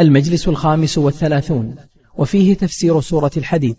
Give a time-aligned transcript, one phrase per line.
[0.00, 1.76] المجلس الخامس والثلاثون
[2.18, 3.76] وفيه تفسير سورة الحديد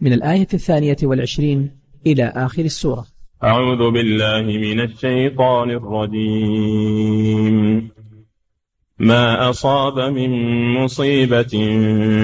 [0.00, 1.70] من الآية الثانية والعشرين
[2.06, 3.04] إلى آخر السورة
[3.44, 7.88] أعوذ بالله من الشيطان الرجيم
[8.98, 10.30] ما أصاب من
[10.74, 11.52] مصيبة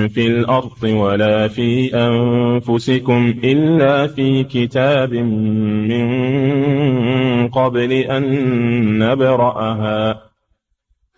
[0.08, 6.04] في الأرض ولا في أنفسكم إلا في كتاب من
[7.48, 8.24] قبل أن
[8.98, 10.24] نبرأها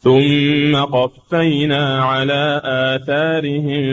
[0.00, 3.84] ثم قفينا على آثارهم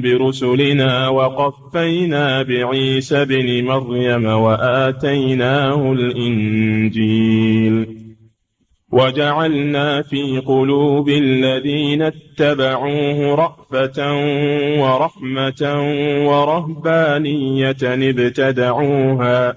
[0.00, 7.86] برسلنا وقفينا بعيسى بن مريم وآتيناه الإنجيل
[8.92, 14.08] وجعلنا في قلوب الذين اتبعوه رأفة
[14.82, 15.62] ورحمة
[16.26, 19.56] ورهبانية ابتدعوها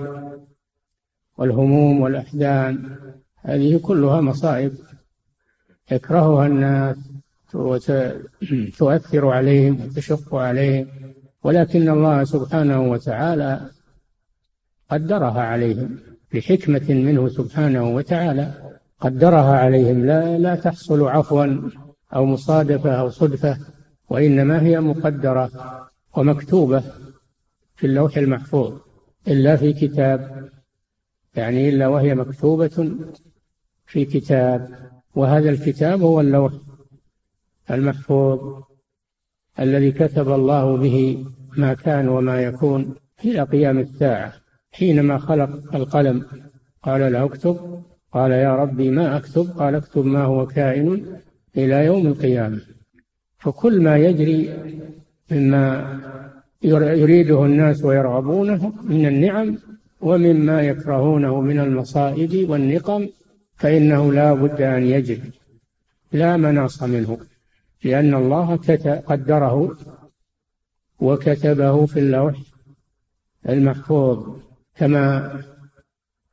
[1.38, 2.96] والهموم والأحزان
[3.42, 4.72] هذه كلها مصائب
[5.92, 6.98] يكرهها الناس
[7.54, 10.88] وتؤثر عليهم وتشق عليهم
[11.44, 13.70] ولكن الله سبحانه وتعالى
[14.92, 16.00] قدرها عليهم
[16.34, 21.70] بحكمة منه سبحانه وتعالى قدرها عليهم لا لا تحصل عفوا
[22.14, 23.58] أو مصادفة أو صدفة
[24.10, 25.50] وإنما هي مقدرة
[26.18, 26.84] ومكتوبة
[27.76, 28.78] في اللوح المحفوظ
[29.28, 30.50] إلا في كتاب
[31.36, 32.92] يعني إلا وهي مكتوبة
[33.86, 36.54] في كتاب وهذا الكتاب هو اللوح
[37.72, 38.64] المحفوظ
[39.60, 41.26] الذي كتب الله به
[41.58, 42.96] ما كان وما يكون
[43.26, 44.34] إلى قيام الساعة
[44.72, 46.26] حينما خلق القلم
[46.84, 47.84] قال له اكتب
[48.14, 51.06] قال يا ربي ما اكتب قال اكتب ما هو كائن
[51.58, 52.62] الى يوم القيامه
[53.38, 54.50] فكل ما يجري
[55.32, 56.00] مما
[56.64, 59.58] يريده الناس ويرغبونه من النعم
[60.02, 63.08] ومما يكرهونه من المصائب والنقم
[63.56, 65.32] فإنه لا بد أن يجري
[66.12, 67.18] لا مناص منه
[67.84, 68.56] لأن الله
[69.06, 69.76] قدره
[71.00, 72.36] وكتبه في اللوح
[73.50, 74.40] المحفوظ
[74.80, 75.40] كما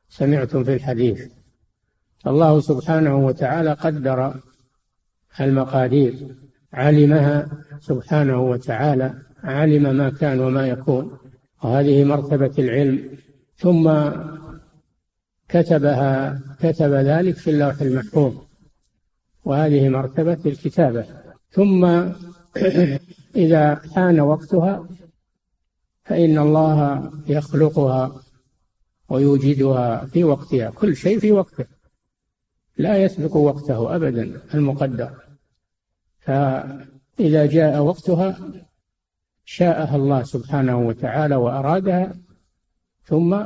[0.09, 1.31] سمعتم في الحديث
[2.27, 4.33] الله سبحانه وتعالى قدر
[5.41, 6.13] المقادير
[6.73, 7.47] علمها
[7.79, 9.13] سبحانه وتعالى
[9.43, 11.17] علم ما كان وما يكون
[11.63, 13.17] وهذه مرتبة العلم
[13.55, 13.91] ثم
[15.49, 18.35] كتبها كتب ذلك في اللوح المحفوظ
[19.43, 21.05] وهذه مرتبة الكتابة
[21.49, 21.85] ثم
[23.35, 24.87] إذا حان وقتها
[26.03, 28.21] فإن الله يخلقها
[29.09, 31.65] ويوجدها في وقتها كل شيء في وقته
[32.77, 35.11] لا يسبق وقته أبدا المقدر
[36.19, 38.39] فإذا جاء وقتها
[39.45, 42.13] شاءها الله سبحانه وتعالى وأرادها
[43.03, 43.43] ثم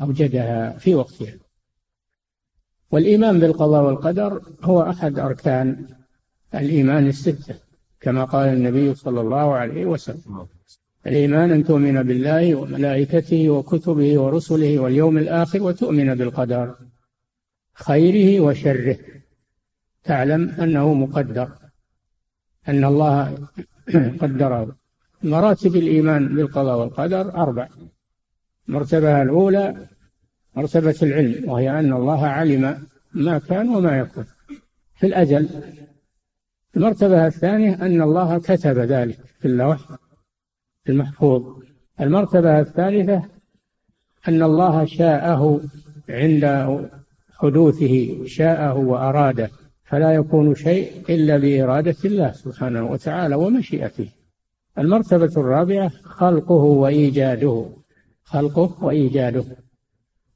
[0.00, 1.34] أوجدها في وقتها
[2.90, 5.86] والإيمان بالقضاء والقدر هو أحد أركان
[6.54, 7.54] الإيمان الستة
[8.00, 10.46] كما قال النبي صلى الله عليه وسلم
[11.08, 16.74] الإيمان أن تؤمن بالله وملائكته وكتبه ورسله واليوم الآخر وتؤمن بالقدر
[17.74, 18.96] خيره وشره
[20.04, 21.48] تعلم أنه مقدر
[22.68, 23.38] أن الله
[24.20, 24.76] قدره
[25.22, 27.68] مراتب الإيمان بالقضاء والقدر أربع
[28.68, 29.86] مرتبة الأولى
[30.56, 32.84] مرتبة العلم وهي أن الله علم
[33.14, 34.24] ما كان وما يكون
[34.94, 35.48] في الأجل
[36.76, 39.97] المرتبة الثانية أن الله كتب ذلك في اللوح
[40.90, 41.42] المحفوظ
[42.00, 43.22] المرتبة الثالثة
[44.28, 45.60] أن الله شاءه
[46.08, 46.44] عند
[47.36, 49.50] حدوثه شاءه وأراده
[49.84, 54.08] فلا يكون شيء إلا بإرادة الله سبحانه وتعالى ومشيئته
[54.78, 57.66] المرتبة الرابعة خلقه وإيجاده
[58.24, 59.44] خلقه وإيجاده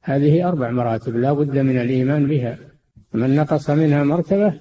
[0.01, 2.57] هذه أربع مراتب لا بد من الإيمان بها
[3.13, 4.53] من نقص منها مرتبة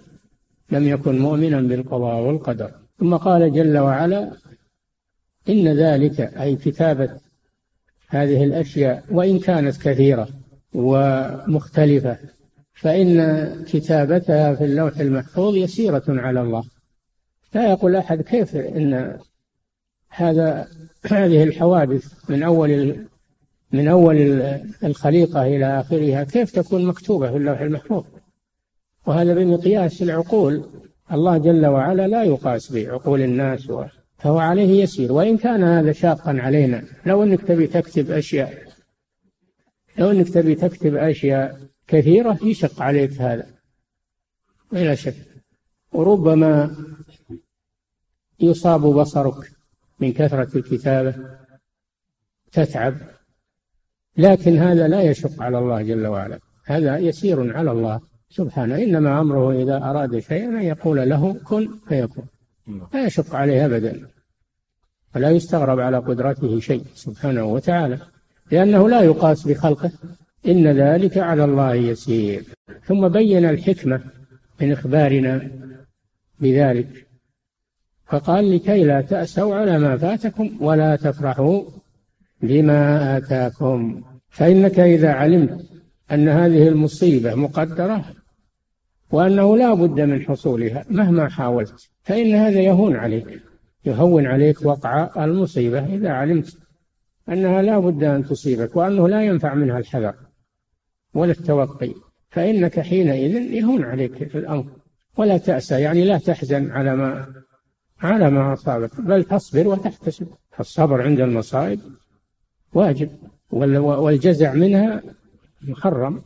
[0.70, 4.30] لم يكن مؤمنا بالقضاء والقدر ثم قال جل وعلا
[5.48, 7.10] إن ذلك أي كتابة
[8.08, 10.28] هذه الأشياء وإن كانت كثيرة
[10.74, 12.18] ومختلفة
[12.74, 13.24] فإن
[13.64, 16.64] كتابتها في اللوح المحفوظ يسيرة على الله
[17.54, 19.18] لا يقول أحد كيف إن
[20.10, 20.68] هذا
[21.06, 22.96] هذه الحوادث من أول
[23.72, 24.16] من أول
[24.84, 28.04] الخليقة إلى آخرها كيف تكون مكتوبة في اللوح المحفوظ
[29.06, 30.64] وهذا بمقياس العقول
[31.12, 33.84] الله جل وعلا لا يقاس بعقول الناس و
[34.22, 38.62] فهو عليه يسير وإن كان هذا شاقا علينا لو أنك تبي تكتب أشياء
[39.98, 43.46] لو أنك تبي تكتب أشياء كثيرة يشق عليك هذا
[44.72, 45.14] بلا شك
[45.92, 46.76] وربما
[48.40, 49.52] يصاب بصرك
[50.00, 51.14] من كثرة الكتابة
[52.52, 52.94] تتعب
[54.16, 58.00] لكن هذا لا يشق على الله جل وعلا هذا يسير على الله
[58.30, 62.26] سبحانه إنما أمره إذا أراد شيئا يقول له كن فيكون
[62.94, 64.08] لا يشق عليه أبدا
[65.16, 67.98] ولا يستغرب على قدرته شيء سبحانه وتعالى
[68.50, 69.90] لأنه لا يقاس بخلقه
[70.48, 72.44] إن ذلك على الله يسير
[72.84, 74.00] ثم بين الحكمة
[74.60, 75.48] من إخبارنا
[76.40, 77.06] بذلك
[78.06, 81.62] فقال لكي لا تأسوا على ما فاتكم ولا تفرحوا
[82.42, 85.66] بما آتاكم فإنك إذا علمت
[86.12, 88.04] أن هذه المصيبة مقدرة
[89.12, 93.42] وأنه لا بد من حصولها مهما حاولت فإن هذا يهون عليك
[93.84, 96.58] يهون عليك وقع المصيبة إذا علمت
[97.28, 100.14] أنها لا بد أن تصيبك وأنه لا ينفع منها الحذر
[101.14, 101.94] ولا التوقي
[102.30, 104.66] فإنك حينئذ يهون عليك في الأمر
[105.16, 107.26] ولا تأسى يعني لا تحزن على ما
[108.00, 111.80] على ما أصابك بل تصبر وتحتسب فالصبر عند المصائب
[112.74, 113.10] واجب
[113.50, 115.02] والجزع منها
[115.62, 116.22] محرم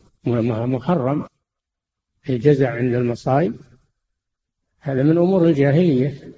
[0.65, 1.25] محرم
[2.29, 3.55] الجزع عند المصائب
[4.79, 6.33] هذا من أمور الجاهلية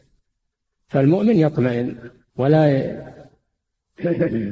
[0.88, 1.96] فالمؤمن يطمئن
[2.36, 2.65] ولا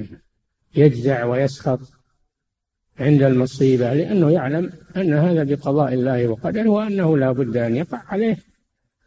[0.76, 1.80] يجزع ويسخط
[3.00, 8.38] عند المصيبة لأنه يعلم أن هذا بقضاء الله وقدره وأنه لا بد أن يقع عليه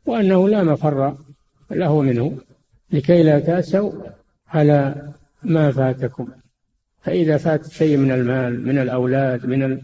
[0.07, 1.19] وأنه لا مفر
[1.71, 2.39] له منه
[2.93, 3.93] لكي لا تأسوا
[4.49, 5.09] على
[5.43, 6.29] ما فاتكم
[7.03, 9.79] فإذا فات شيء من المال من الأولاد من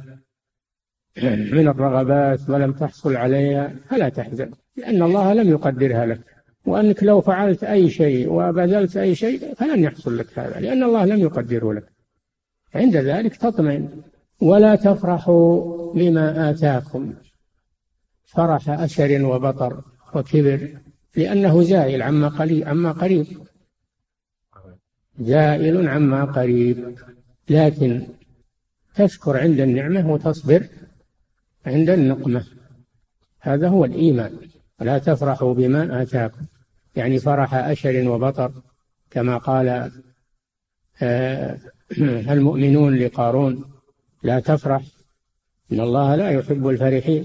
[1.25, 6.20] من الرغبات ولم تحصل عليها فلا تحزن لأن الله لم يقدرها لك
[6.66, 11.18] وأنك لو فعلت أي شيء وبذلت أي شيء فلن يحصل لك هذا لأن الله لم
[11.20, 11.85] يقدره لك
[12.75, 13.88] عند ذلك تطمئن
[14.40, 17.12] ولا تفرحوا بما آتاكم
[18.25, 19.80] فرح أسر وبطر
[20.14, 20.68] وكبر
[21.16, 23.26] لأنه زائل عما قليل عما قريب
[25.20, 26.94] زائل عما قريب
[27.50, 28.02] لكن
[28.96, 30.66] تشكر عند النعمة وتصبر
[31.66, 32.44] عند النقمة
[33.40, 34.38] هذا هو الإيمان
[34.80, 36.42] ولا تفرحوا بما آتاكم
[36.96, 38.52] يعني فرح أشر وبطر
[39.11, 39.90] كما قال
[41.02, 41.58] آه،
[42.35, 43.64] المؤمنون لقارون
[44.23, 44.82] لا تفرح
[45.73, 47.25] إن الله لا يحب الفرحين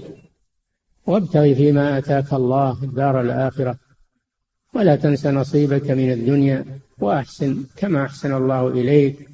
[1.06, 3.78] وابتغ فيما آتاك الله الدار الآخرة
[4.74, 6.64] ولا تنس نصيبك من الدنيا
[6.98, 9.28] وأحسن كما أحسن الله إليك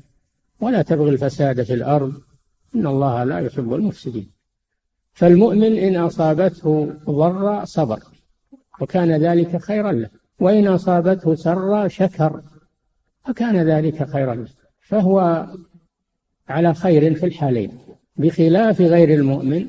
[0.61, 2.13] ولا تبغ الفساد في الأرض
[2.75, 4.38] إن الله لا يحب المفسدين
[5.19, 8.01] فالمؤمن إن أصابته ضر صبر
[8.81, 10.09] وكان ذلك خيرا له
[10.41, 12.43] وإن أصابته سر شكر
[13.25, 14.49] فكان ذلك خيرا له
[14.89, 15.47] فهو
[16.49, 17.79] على خير في الحالين
[18.17, 19.67] بخلاف غير المؤمن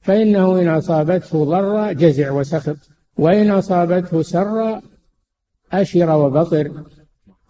[0.00, 2.76] فإنه إن أصابته ضر جزع وسخط
[3.18, 4.80] وإن أصابته سر
[5.72, 6.70] أشر وبطر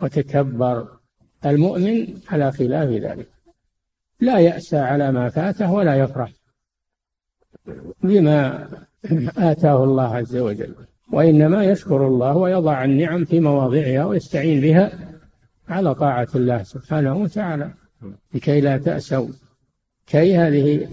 [0.02, 0.88] وتكبر
[1.46, 3.28] المؤمن على خلاف ذلك
[4.20, 6.32] لا يأسى على ما فاته ولا يفرح
[8.02, 8.68] بما
[9.38, 10.74] آتاه الله عز وجل
[11.12, 14.98] وإنما يشكر الله ويضع النعم في مواضعها ويستعين بها
[15.68, 17.70] على طاعة الله سبحانه وتعالى
[18.34, 19.28] لكي لا تأسوا
[20.06, 20.88] كي هذه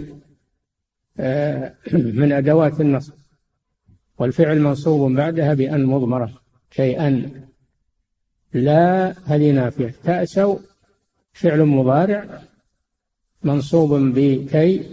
[1.20, 1.74] آه،
[2.20, 3.13] من أدوات النصب
[4.17, 6.32] والفعل منصوب بعدها بأن مضمرة
[6.72, 7.32] كي أن
[8.53, 10.58] لا هذه نافية تأسوا
[11.34, 12.41] فعل مضارع
[13.43, 14.86] منصوب بكي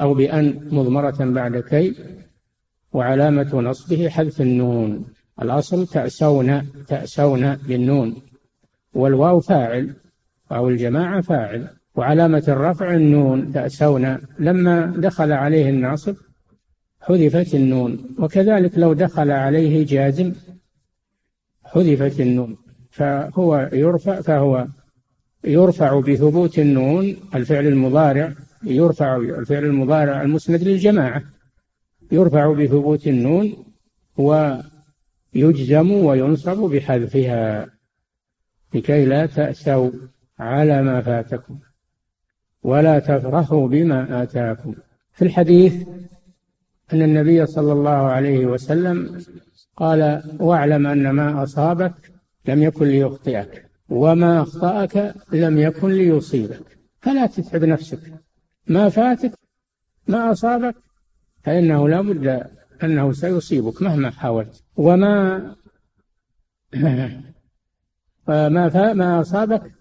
[0.00, 1.94] أو بأن مضمرة بعد كي
[2.92, 5.04] وعلامة نصبه حذف النون
[5.42, 8.14] الأصل تأسون تأسون بالنون
[8.94, 9.94] والواو فاعل
[10.52, 16.16] أو الجماعة فاعل وعلامة الرفع النون تأسون لما دخل عليه الناصب
[17.00, 20.32] حذفت النون وكذلك لو دخل عليه جازم
[21.64, 22.56] حذفت النون
[22.90, 24.66] فهو يرفع فهو
[25.44, 28.32] يرفع بثبوت النون الفعل المضارع
[28.66, 31.22] يرفع الفعل المضارع المسند للجماعة
[32.12, 33.64] يرفع بثبوت النون
[34.16, 37.68] ويجزم وينصب بحذفها
[38.74, 39.90] لكي لا تأسوا
[40.38, 41.58] على ما فاتكم
[42.62, 44.74] ولا تفرحوا بما آتاكم
[45.12, 45.88] في الحديث
[46.92, 49.20] أن النبي صلى الله عليه وسلم
[49.76, 51.94] قال واعلم أن ما أصابك
[52.48, 58.12] لم يكن ليخطئك وما أخطأك لم يكن ليصيبك فلا تتعب نفسك
[58.68, 59.32] ما فاتك
[60.08, 60.74] ما أصابك
[61.42, 62.42] فإنه لا بد
[62.84, 65.38] أنه سيصيبك مهما حاولت وما
[68.28, 69.72] ما ما أصابك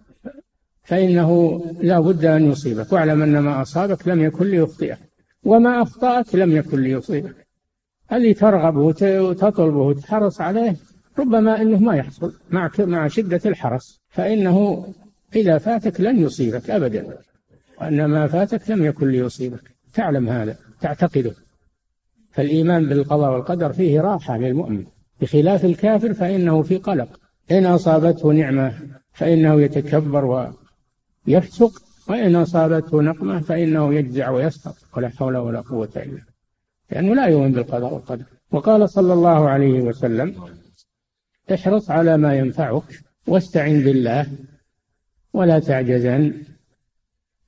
[0.83, 4.97] فإنه لا بد أن يصيبك واعلم أن ما أصابك لم يكن ليخطئك
[5.43, 7.47] وما أخطأك لم يكن ليصيبك
[8.13, 10.75] اللي ترغبه وتطلبه وتحرص عليه
[11.19, 14.87] ربما أنه ما يحصل مع مع شدة الحرص فإنه
[15.35, 17.17] إذا فاتك لن يصيبك أبدا
[17.81, 21.31] وأن ما فاتك لم يكن ليصيبك تعلم هذا تعتقده
[22.31, 24.85] فالإيمان بالقضاء والقدر فيه راحة للمؤمن
[25.21, 27.19] بخلاف الكافر فإنه في قلق
[27.51, 28.73] إن أصابته نعمة
[29.13, 30.51] فإنه يتكبر
[31.27, 31.71] ويفسق
[32.07, 36.23] وإن أصابته نقمة فإنه يجزع ويسخط ولا حول ولا قوة إلا بالله
[36.91, 40.35] لأنه لا يؤمن بالقضاء والقدر وقال صلى الله عليه وسلم
[41.53, 44.27] احرص على ما ينفعك واستعن بالله
[45.33, 46.33] ولا تعجزن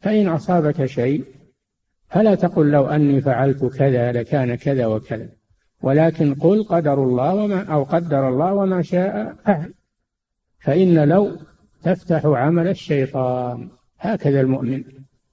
[0.08, 1.24] فإن أصابك شيء
[2.10, 5.30] فلا تقل لو أني فعلت كذا لكان كذا وكذا
[5.82, 9.74] ولكن قل قدر الله وما أو قدر الله وما شاء فعل
[10.60, 11.38] فإن لو
[11.84, 14.84] تفتح عمل الشيطان هكذا المؤمن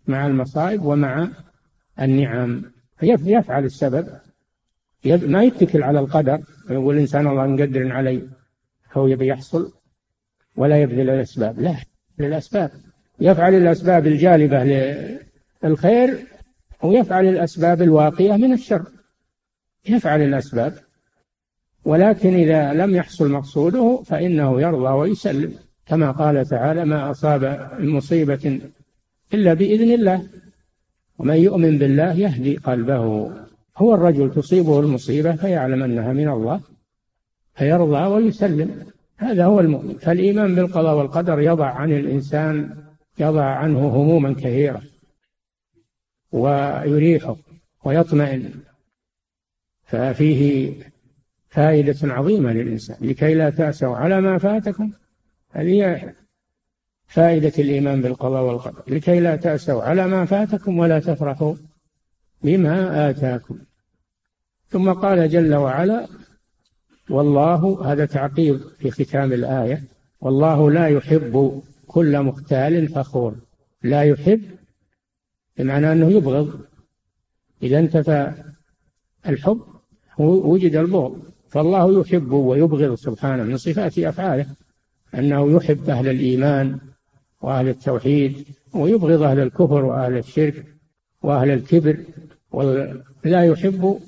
[0.07, 1.28] مع المصائب ومع
[2.00, 2.62] النعم
[3.02, 4.09] يفعل السبب
[5.04, 6.40] ما يتكل على القدر
[6.71, 8.28] يقول الإنسان الله مقدر علي
[8.93, 9.73] هو يبي يحصل
[10.57, 11.75] ولا يبذل الأسباب لا
[12.21, 12.71] الأسباب
[13.21, 14.64] يفعل الأسباب الجالبة
[15.64, 16.18] للخير
[16.83, 18.83] ويفعل الأسباب الواقية من الشر
[19.88, 20.73] يفعل الأسباب
[21.85, 25.52] ولكن إذا لم يحصل مقصوده فإنه يرضى ويسلم
[25.87, 28.61] كما قال تعالى ما أصاب مصيبة
[29.35, 30.23] إلا بإذن الله
[31.18, 32.97] ومن يؤمن بالله يهدي قلبه
[33.78, 36.61] هو الرجل تصيبه المصيبة فيعلم أنها من الله
[37.54, 38.85] فيرضى ويسلم
[39.16, 42.71] هذا هو المؤمن فالإيمان بالقضاء والقدر يضع عن الإنسان
[43.18, 44.83] يضع عنه هموما كثيرة
[46.33, 47.37] ويريحه
[47.85, 48.52] ويطمئن
[49.85, 50.73] ففيه
[51.49, 54.92] فائدة عظيمة للإنسان لكي لا تأسوا على ما فاتكم
[55.50, 56.12] هذه
[57.06, 61.54] فائدة الإيمان بالقضاء والقدر لكي لا تأسوا على ما فاتكم ولا تفرحوا
[62.42, 63.59] بما آتاكم
[64.68, 66.06] ثم قال جل وعلا
[67.11, 69.83] والله هذا تعقيب في ختام الآية
[70.21, 71.62] والله لا يحب
[71.94, 73.34] كل مختال فخور
[73.82, 74.42] لا يحب
[75.58, 76.60] بمعنى أنه يبغض
[77.62, 78.32] إذا انتفى
[79.28, 79.60] الحب
[80.18, 84.46] وجد البغض فالله يحب ويبغض سبحانه من صفات أفعاله
[85.14, 86.78] أنه يحب أهل الإيمان
[87.42, 90.64] وأهل التوحيد ويبغض أهل الكفر وأهل الشرك
[91.22, 91.96] وأهل الكبر
[92.52, 94.00] ولا يحب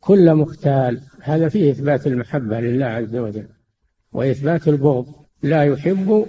[0.00, 3.46] كل مختال هذا فيه إثبات المحبة لله عز وجل
[4.12, 5.06] وإثبات البغض
[5.42, 6.26] لا يحب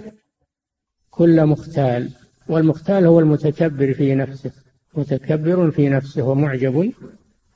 [1.16, 2.10] كل مختال
[2.48, 4.50] والمختال هو المتكبر في نفسه
[4.94, 6.92] متكبر في نفسه ومعجب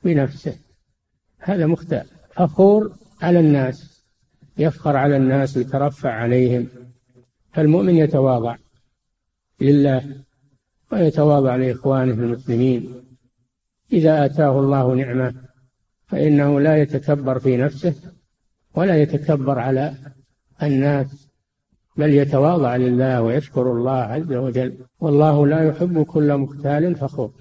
[0.03, 0.55] بنفسه
[1.39, 4.03] هذا مختال فخور على الناس
[4.57, 6.67] يفخر على الناس يترفع عليهم
[7.53, 8.55] فالمؤمن يتواضع
[9.61, 10.15] لله
[10.91, 13.03] ويتواضع لإخوانه المسلمين
[13.93, 15.33] إذا آتاه الله نعمة
[16.07, 17.93] فإنه لا يتكبر في نفسه
[18.75, 19.93] ولا يتكبر على
[20.63, 21.20] الناس
[21.97, 27.31] بل يتواضع لله ويشكر الله عز وجل والله لا يحب كل مختال فخور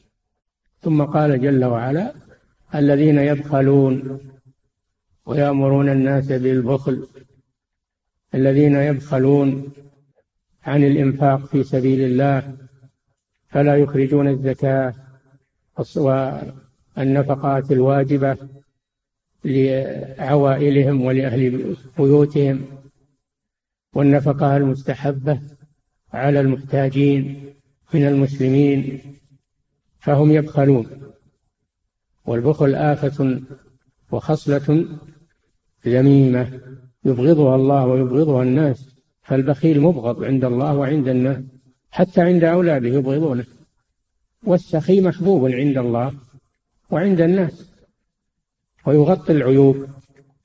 [0.81, 2.13] ثم قال جل وعلا
[2.75, 4.19] الذين يبخلون
[5.27, 7.07] ويأمرون الناس بالبخل
[8.35, 9.69] الذين يبخلون
[10.65, 12.57] عن الإنفاق في سبيل الله
[13.49, 14.95] فلا يخرجون الزكاة
[15.97, 18.37] والنفقات الواجبة
[19.45, 22.65] لعوائلهم ولأهل بيوتهم
[23.95, 25.41] والنفقة المستحبة
[26.13, 27.55] على المحتاجين
[27.95, 29.01] من المسلمين
[30.01, 30.87] فهم يبخلون
[32.27, 33.41] والبخل آفة
[34.13, 34.85] وخصلة
[35.87, 36.61] ذميمة
[37.05, 41.45] يبغضها الله ويبغضها الناس فالبخيل مبغض عند الله وعند الناس
[41.91, 43.45] حتى عند أولاده يبغضونه
[44.45, 46.13] والسخي محبوب عند الله
[46.91, 47.71] وعند الناس
[48.87, 49.87] ويغطي العيوب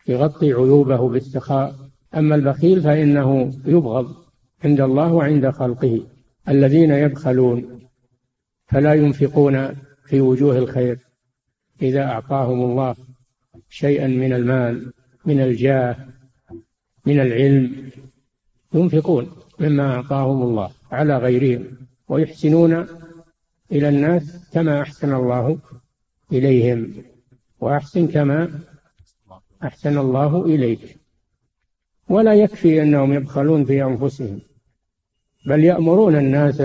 [0.07, 1.84] يغطي عيوبه بالسخاء
[2.17, 4.15] أما البخيل فإنه يبغض
[4.63, 6.01] عند الله وعند خلقه
[6.49, 7.79] الذين يبخلون
[8.67, 9.75] فلا ينفقون
[10.05, 10.99] في وجوه الخير
[11.81, 12.95] إذا أعطاهم الله
[13.69, 14.93] شيئا من المال
[15.25, 15.97] من الجاه
[17.05, 17.89] من العلم
[18.73, 19.27] ينفقون
[19.59, 21.63] مما أعطاهم الله على غيرهم
[22.09, 22.85] ويحسنون
[23.71, 25.59] إلى الناس كما أحسن الله
[26.31, 26.93] إليهم
[27.59, 28.59] وأحسن كما
[29.63, 30.97] أحسن الله إليك
[32.09, 34.41] ولا يكفي أنهم يبخلون في أنفسهم
[35.47, 36.63] بل يأمرون الناس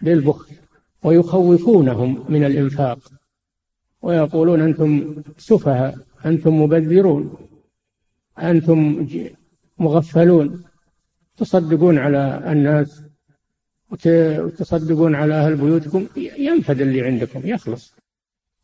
[0.00, 0.54] بالبخل
[1.02, 2.98] ويخوفونهم من الإنفاق
[4.02, 7.36] ويقولون أنتم سفهاء أنتم مبذرون
[8.38, 9.06] أنتم
[9.78, 10.64] مغفلون
[11.36, 13.02] تصدقون على الناس
[13.90, 17.94] وتصدقون على أهل بيوتكم ينفد اللي عندكم يخلص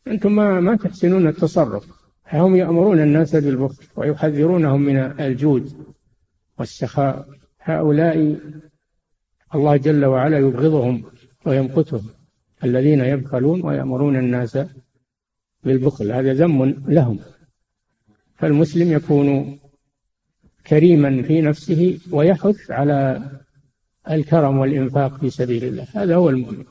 [0.06, 1.97] أنتم ما, ما تحسنون التصرف
[2.32, 5.86] هم يأمرون الناس بالبخل ويحذرونهم من الجود
[6.58, 7.28] والسخاء
[7.60, 8.36] هؤلاء
[9.54, 11.02] الله جل وعلا يبغضهم
[11.46, 12.02] ويمقتهم
[12.64, 14.58] الذين يبخلون ويأمرون الناس
[15.64, 17.18] بالبخل هذا ذم لهم
[18.34, 19.58] فالمسلم يكون
[20.66, 23.22] كريما في نفسه ويحث على
[24.10, 26.64] الكرم والإنفاق في سبيل الله هذا هو المؤمن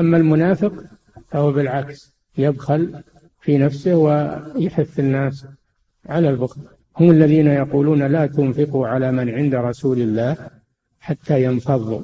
[0.00, 0.84] أما المنافق
[1.28, 3.02] فهو بالعكس يبخل
[3.46, 5.46] في نفسه ويحث الناس
[6.06, 6.60] على البخل
[6.96, 10.36] هم الذين يقولون لا تنفقوا على من عند رسول الله
[11.00, 12.00] حتى ينفضوا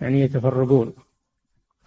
[0.00, 0.92] يعني يتفرقون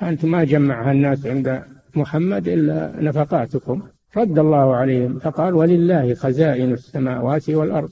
[0.02, 1.64] أنتم ما جمعها الناس عند
[1.96, 3.82] محمد إلا نفقاتكم
[4.18, 7.92] رد الله عليهم فقال ولله خزائن السماوات والأرض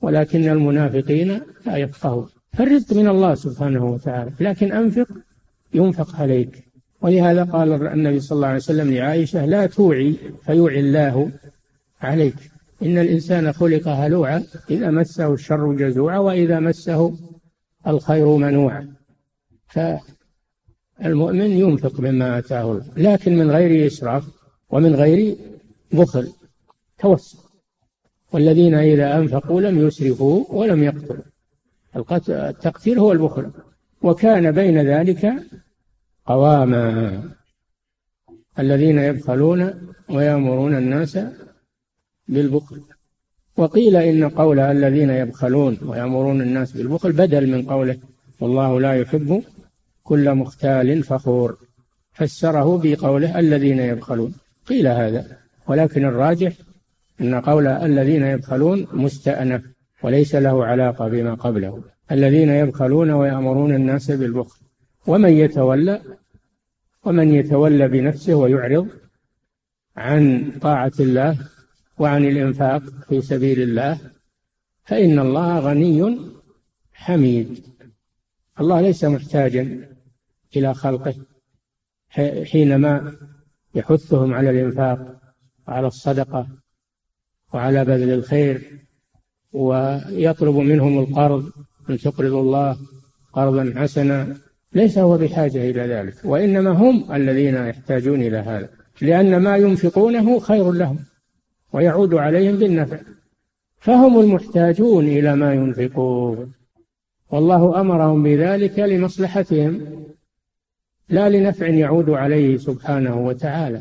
[0.00, 5.08] ولكن المنافقين لا يفقهون فالرزق من الله سبحانه وتعالى لكن أنفق
[5.74, 6.73] ينفق عليك
[7.04, 10.14] ولهذا قال النبي صلى الله عليه وسلم لعائشة لا توعي
[10.46, 11.30] فيوعي الله
[12.02, 12.34] عليك
[12.82, 17.14] إن الإنسان خلق هلوعا إذا مسه الشر جزوعا وإذا مسه
[17.86, 18.92] الخير منوعا
[19.68, 24.24] فالمؤمن ينفق مما آتاه الله لكن من غير إسراف
[24.70, 25.36] ومن غير
[25.92, 26.28] بخل
[26.98, 27.38] توسل
[28.32, 31.24] والذين إذا أنفقوا لم يسرفوا ولم يقتلوا
[32.50, 33.50] التقتير هو البخل
[34.02, 35.36] وكان بين ذلك
[36.26, 37.22] قواما
[38.58, 39.74] الذين يبخلون
[40.10, 41.18] ويأمرون الناس
[42.28, 42.80] بالبخل
[43.56, 47.96] وقيل إن قول الذين يبخلون ويأمرون الناس بالبخل بدل من قوله
[48.40, 49.42] والله لا يحب
[50.04, 51.56] كل مختال فخور
[52.12, 54.34] فسره بقوله الذين يبخلون
[54.66, 56.52] قيل هذا ولكن الراجح
[57.20, 59.62] أن قول الذين يبخلون مستأنف
[60.02, 61.82] وليس له علاقة بما قبله
[62.12, 64.63] الذين يبخلون ويأمرون الناس بالبخل
[65.06, 66.02] ومن يتولى
[67.04, 68.88] ومن يتولى بنفسه ويعرض
[69.96, 71.48] عن طاعة الله
[71.98, 74.00] وعن الإنفاق في سبيل الله
[74.84, 76.18] فإن الله غني
[76.92, 77.64] حميد
[78.60, 79.94] الله ليس محتاجا
[80.56, 81.14] إلى خلقه
[82.50, 83.16] حينما
[83.74, 85.20] يحثهم على الإنفاق
[85.68, 86.48] وعلى الصدقة
[87.52, 88.80] وعلى بذل الخير
[89.52, 91.50] ويطلب منهم القرض
[91.90, 92.76] أن تقرضوا الله
[93.32, 94.36] قرضا حسنا
[94.74, 98.68] ليس هو بحاجة إلى ذلك وإنما هم الذين يحتاجون إلى هذا
[99.02, 100.98] لأن ما ينفقونه خير لهم
[101.72, 102.98] ويعود عليهم بالنفع
[103.78, 106.52] فهم المحتاجون إلى ما ينفقون
[107.30, 110.04] والله أمرهم بذلك لمصلحتهم
[111.08, 113.80] لا لنفع يعود عليه سبحانه وتعالى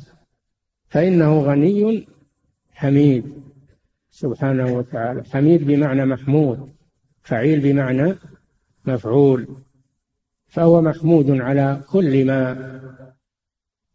[0.89, 2.08] فإنه غني
[2.73, 3.23] حميد
[4.12, 6.69] سبحانه وتعالى حميد بمعنى محمود
[7.21, 8.15] فعيل بمعنى
[8.86, 9.47] مفعول
[10.54, 12.72] فهو محمود على كل ما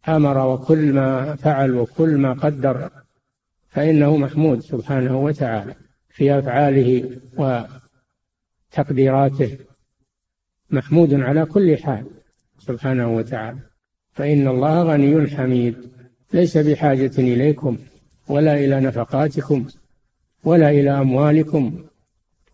[0.08, 2.90] امر وكل ما فعل وكل ما قدر
[3.68, 5.74] فانه محمود سبحانه وتعالى
[6.10, 7.10] في افعاله
[8.74, 9.56] وتقديراته
[10.70, 12.06] محمود على كل حال
[12.58, 13.58] سبحانه وتعالى
[14.12, 15.88] فان الله غني حميد
[16.32, 17.76] ليس بحاجه اليكم
[18.28, 19.64] ولا الى نفقاتكم
[20.44, 21.84] ولا الى اموالكم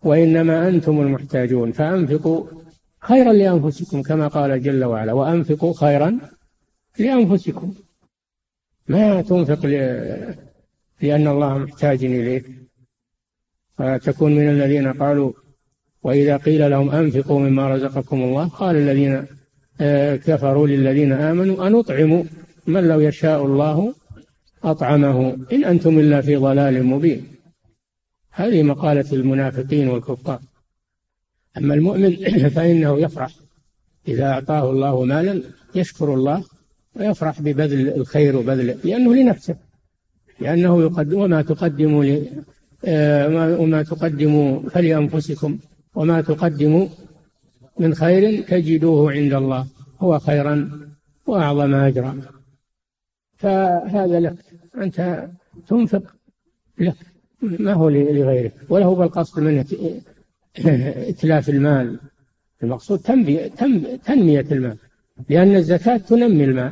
[0.03, 2.64] وانما انتم المحتاجون فانفقوا
[3.05, 6.19] خيرا لأنفسكم كما قال جل وعلا وأنفقوا خيرا
[6.99, 7.73] لأنفسكم
[8.87, 9.65] ما تنفق
[11.01, 12.45] لأن الله محتاج إليك
[13.77, 15.33] فتكون من الذين قالوا
[16.03, 19.25] وإذا قيل لهم أنفقوا مما رزقكم الله قال الذين
[19.81, 22.23] آه، كفروا للذين آمنوا أن أطعموا
[22.67, 23.93] من لو يشاء الله
[24.63, 27.27] أطعمه إن أنتم إلا في ضلال مبين
[28.31, 30.39] هذه مقالة المنافقين والكفار
[31.57, 32.15] أما المؤمن
[32.55, 33.29] فإنه يفرح
[34.07, 35.43] إذا أعطاه الله مالا
[35.75, 36.43] يشكر الله
[36.95, 39.55] ويفرح ببذل الخير وبذل لأنه لنفسه
[40.39, 42.25] لأنه يقدم وما تقدموا ل...
[42.85, 45.57] آه، وما تقدموا فلأنفسكم
[45.95, 46.87] وما تقدموا
[47.79, 49.67] من خير تجدوه عند الله
[49.99, 50.69] هو خيرا
[51.27, 52.21] وأعظم أجرا
[53.37, 54.35] فهذا لك
[54.77, 55.29] أنت
[55.67, 56.03] تنفق
[56.79, 56.95] لك
[57.41, 59.67] ما هو لغيرك وله بالقصد منك
[60.59, 61.99] إتلاف المال
[62.63, 63.47] المقصود تنمية,
[64.05, 64.77] تنمية المال
[65.29, 66.71] لأن الزكاة تنمي المال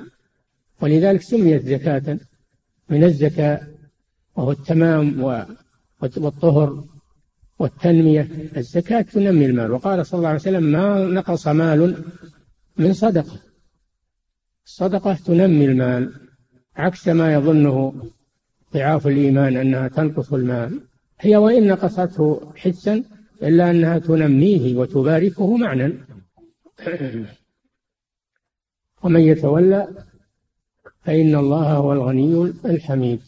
[0.81, 2.17] ولذلك سميت زكاة
[2.89, 3.61] من الزكاة
[4.35, 5.23] وهو التمام
[6.17, 6.83] والطهر
[7.59, 12.03] والتنمية الزكاة تنمي المال وقال صلى الله عليه وسلم ما نقص مال
[12.77, 13.39] من صدقة
[14.65, 16.13] الصدقة تنمي المال
[16.75, 17.93] عكس ما يظنه
[18.73, 20.79] ضعاف الإيمان أنها تنقص المال
[21.19, 23.03] هي وإن نقصته حسا
[23.43, 25.93] إلا أنها تنميه وتباركه معنى
[29.03, 29.87] ومن يتولى
[31.01, 33.21] فإن الله هو الغني الحميد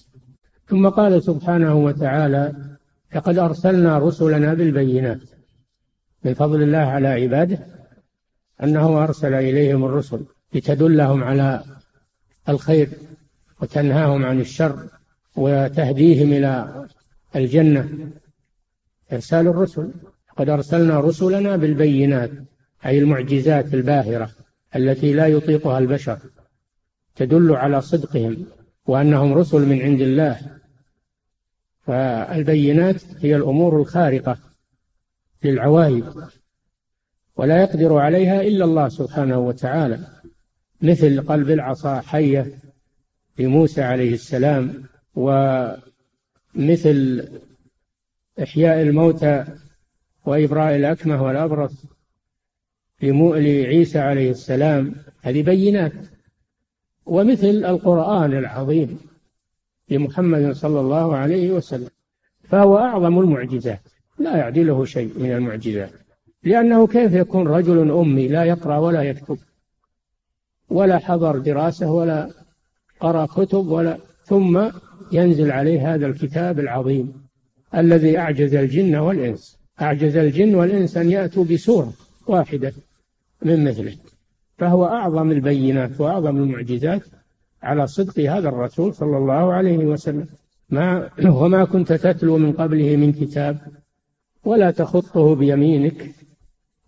[0.67, 2.53] ثم قال سبحانه وتعالى
[3.15, 5.19] لقد أرسلنا رسلنا بالبينات
[6.23, 7.59] من فضل الله على عباده
[8.63, 10.21] أنه أرسل إليهم الرسل
[10.53, 11.63] لتدلهم على
[12.49, 12.89] الخير
[13.61, 14.83] وتنهاهم عن الشر
[15.35, 16.85] وتهديهم إلى
[17.35, 17.89] الجنة
[19.13, 19.91] إرسال الرسل
[20.37, 22.31] قد أرسلنا رسلنا بالبينات
[22.85, 24.29] أي المعجزات الباهرة
[24.75, 26.19] التي لا يطيقها البشر
[27.15, 28.45] تدل على صدقهم
[28.85, 30.39] وأنهم رسل من عند الله
[31.81, 34.37] فالبينات هي الأمور الخارقة
[35.43, 36.05] للعوائد
[37.37, 39.99] ولا يقدر عليها إلا الله سبحانه وتعالى
[40.81, 42.59] مثل قلب العصا حية
[43.39, 44.83] لموسى عليه السلام
[45.15, 47.27] ومثل
[48.43, 49.45] إحياء الموتى
[50.25, 51.85] وإبراء الأكمة والأبرص
[53.01, 55.91] لعيسى عليه السلام هذه بينات
[57.05, 58.99] ومثل القرآن العظيم
[59.89, 61.89] لمحمد صلى الله عليه وسلم
[62.43, 63.81] فهو أعظم المعجزات
[64.19, 65.89] لا يعدله شيء من المعجزات
[66.43, 69.37] لأنه كيف يكون رجل أمي لا يقرأ ولا يكتب
[70.69, 72.29] ولا حضر دراسة ولا
[72.99, 74.69] قرأ كتب ولا ثم
[75.11, 77.24] ينزل عليه هذا الكتاب العظيم
[77.75, 81.93] الذي أعجز الجن والإنس أعجز الجن والإنس أن يأتوا بسورة
[82.27, 82.73] واحدة
[83.43, 83.95] من مثله
[84.57, 87.01] فهو أعظم البينات وأعظم المعجزات
[87.63, 90.27] على صدق هذا الرسول صلى الله عليه وسلم
[90.69, 91.09] ما
[91.41, 93.57] وما كنت تتلو من قبله من كتاب
[94.43, 96.09] ولا تخطه بيمينك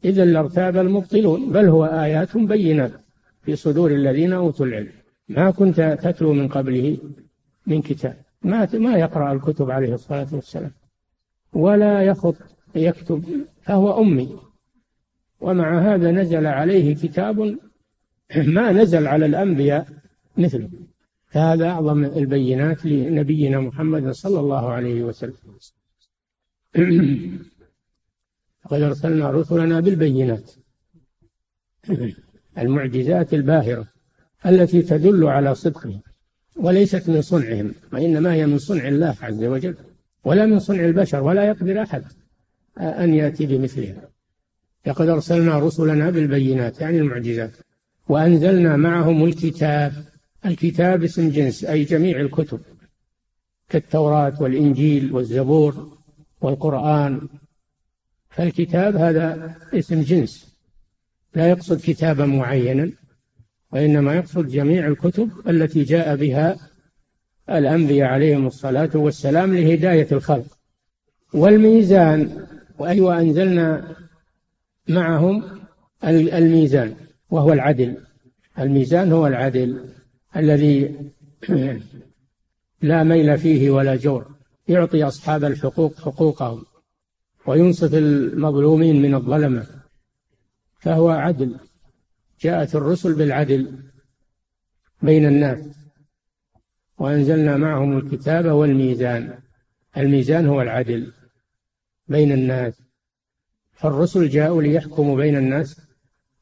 [0.05, 2.91] إذا لارتاب المبطلون بل هو آيات بينات
[3.41, 4.89] في صدور الذين أوتوا العلم
[5.29, 6.97] ما كنت تتلو من قبله
[7.67, 8.15] من كتاب
[8.47, 10.71] ما ما يقرأ الكتب عليه الصلاة والسلام
[11.53, 12.35] ولا يخط
[12.75, 14.39] يكتب فهو أمي
[15.39, 17.57] ومع هذا نزل عليه كتاب
[18.37, 19.87] ما نزل على الأنبياء
[20.37, 20.69] مثله
[21.27, 25.57] فهذا أعظم البينات لنبينا محمد صلى الله عليه وسلم
[28.65, 30.51] وقد أرسلنا رسلنا بالبينات
[32.57, 33.87] المعجزات الباهرة
[34.45, 36.01] التي تدل على صدقهم
[36.59, 39.75] وليست من صنعهم وإنما هي من صنع الله عز وجل
[40.23, 42.03] ولا من صنع البشر ولا يقدر أحد
[42.77, 44.09] أن يأتي بمثلها
[44.87, 47.51] لقد أرسلنا رسلنا بالبينات يعني المعجزات
[48.09, 49.93] وأنزلنا معهم الكتاب
[50.45, 52.59] الكتاب اسم جنس أي جميع الكتب
[53.69, 55.97] كالتوراة والإنجيل والزبور
[56.41, 57.27] والقرآن
[58.29, 60.55] فالكتاب هذا اسم جنس
[61.35, 62.91] لا يقصد كتابا معينا
[63.71, 66.57] وإنما يقصد جميع الكتب التي جاء بها
[67.49, 70.45] الأنبياء عليهم الصلاة والسلام لهداية الخلق
[71.33, 72.47] والميزان
[72.79, 73.95] وأيوة أنزلنا
[74.89, 75.43] معهم
[76.05, 76.95] الميزان
[77.29, 77.97] وهو العدل
[78.59, 79.83] الميزان هو العدل
[80.37, 80.95] الذي
[82.81, 84.25] لا ميل فيه ولا جور
[84.67, 86.63] يعطي أصحاب الحقوق حقوقهم
[87.45, 89.63] وينصف المظلومين من الظلمة
[90.79, 91.57] فهو عدل
[92.41, 93.73] جاءت الرسل بالعدل
[95.01, 95.59] بين الناس
[96.97, 99.39] وأنزلنا معهم الكتاب والميزان
[99.97, 101.11] الميزان هو العدل
[102.07, 102.81] بين الناس
[103.73, 105.81] فالرسل جاءوا ليحكموا بين الناس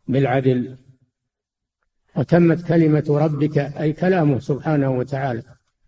[0.07, 0.77] بالعدل
[2.17, 5.43] وتمت كلمة ربك أي كلامه سبحانه وتعالى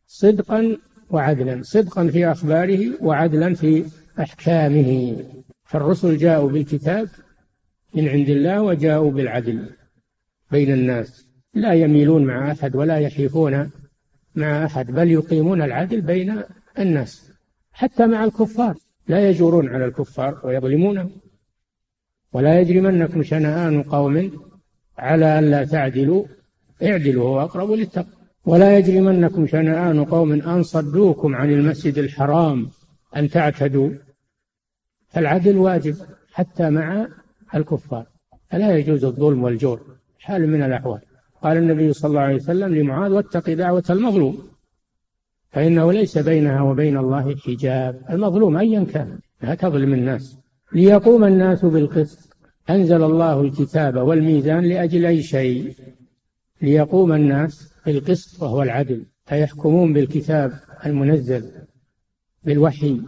[0.08, 0.78] صدقا
[1.10, 3.86] وعدلا صدقا في أخباره وعدلا في
[4.20, 5.24] أحكامه
[5.64, 7.10] فالرسل جاءوا بالكتاب
[7.94, 9.70] من عند الله وجاءوا بالعدل
[10.52, 13.72] بين الناس لا يميلون مع أحد ولا يحيفون
[14.36, 16.42] مع أحد بل يقيمون العدل بين
[16.80, 17.32] الناس
[17.74, 18.76] حتى مع الكفار
[19.08, 21.12] لا يجورون على الكفار ويظلمونهم
[22.34, 24.32] ولا يجرمنكم شنآن قوم
[24.98, 26.26] على ألا تعدلوا
[26.84, 28.12] اعدلوا هو أقرب للتقوى
[28.46, 32.70] ولا يجرمنكم شنآن قوم أن صدوكم عن المسجد الحرام
[33.16, 33.90] أن تعتدوا
[35.10, 35.96] فالعدل واجب
[36.34, 37.08] حتى مع
[37.56, 38.06] الكفار
[38.50, 41.02] فلا يجوز الظلم والجور حال من الأحوال
[41.42, 44.38] قال النبي صلى الله عليه وسلم لمعاذ واتق دعوة المظلوم
[45.52, 50.38] فإنه ليس بينها وبين الله حجاب المظلوم أيا كان لا تظلم الناس
[50.74, 52.38] ليقوم الناس بالقسط
[52.70, 55.74] أنزل الله الكتاب والميزان لأجل أي شيء
[56.62, 60.54] ليقوم الناس بالقسط وهو العدل فيحكمون بالكتاب
[60.86, 61.52] المنزل
[62.44, 63.02] بالوحي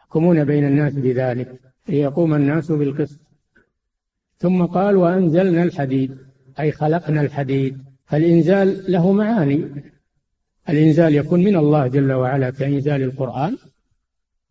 [0.00, 3.27] يحكمون بين الناس بذلك ليقوم الناس بالقسط
[4.38, 6.16] ثم قال وأنزلنا الحديد
[6.60, 9.66] أي خلقنا الحديد فالإنزال له معاني
[10.68, 13.56] الإنزال يكون من الله جل وعلا كإنزال القرآن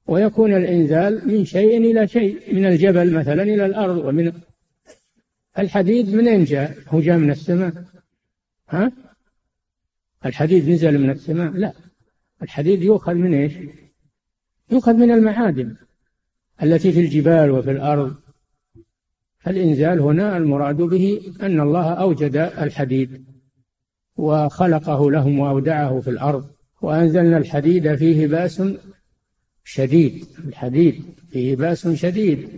[0.08, 4.32] ويكون الإنزال من شيء إلى شيء من الجبل مثلا إلى الأرض ومن
[5.60, 7.74] الحديد منين جاء؟ هو جاء من السماء
[8.70, 8.92] ها؟
[10.26, 11.74] الحديد نزل من السماء لا
[12.42, 13.54] الحديد يؤخذ من ايش؟
[14.72, 15.76] يؤخذ من المعادن
[16.64, 18.16] التي في الجبال وفي الأرض
[19.48, 23.24] الإنزال هنا المراد به أن الله أوجد الحديد
[24.16, 26.46] وخلقه لهم وأودعه في الأرض
[26.82, 28.64] وأنزلنا الحديد فيه بأس
[29.64, 32.50] شديد الحديد فيه بأس شديد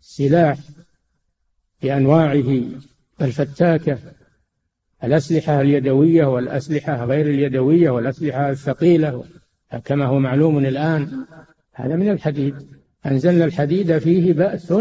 [0.00, 0.58] سلاح
[1.82, 2.62] بأنواعه
[3.22, 3.98] الفتاكة
[5.04, 9.24] الأسلحة اليدوية والأسلحة غير اليدوية والأسلحة الثقيلة
[9.84, 11.08] كما هو معلوم الآن
[11.72, 12.54] هذا من الحديد
[13.06, 14.72] أنزلنا الحديد فيه بأس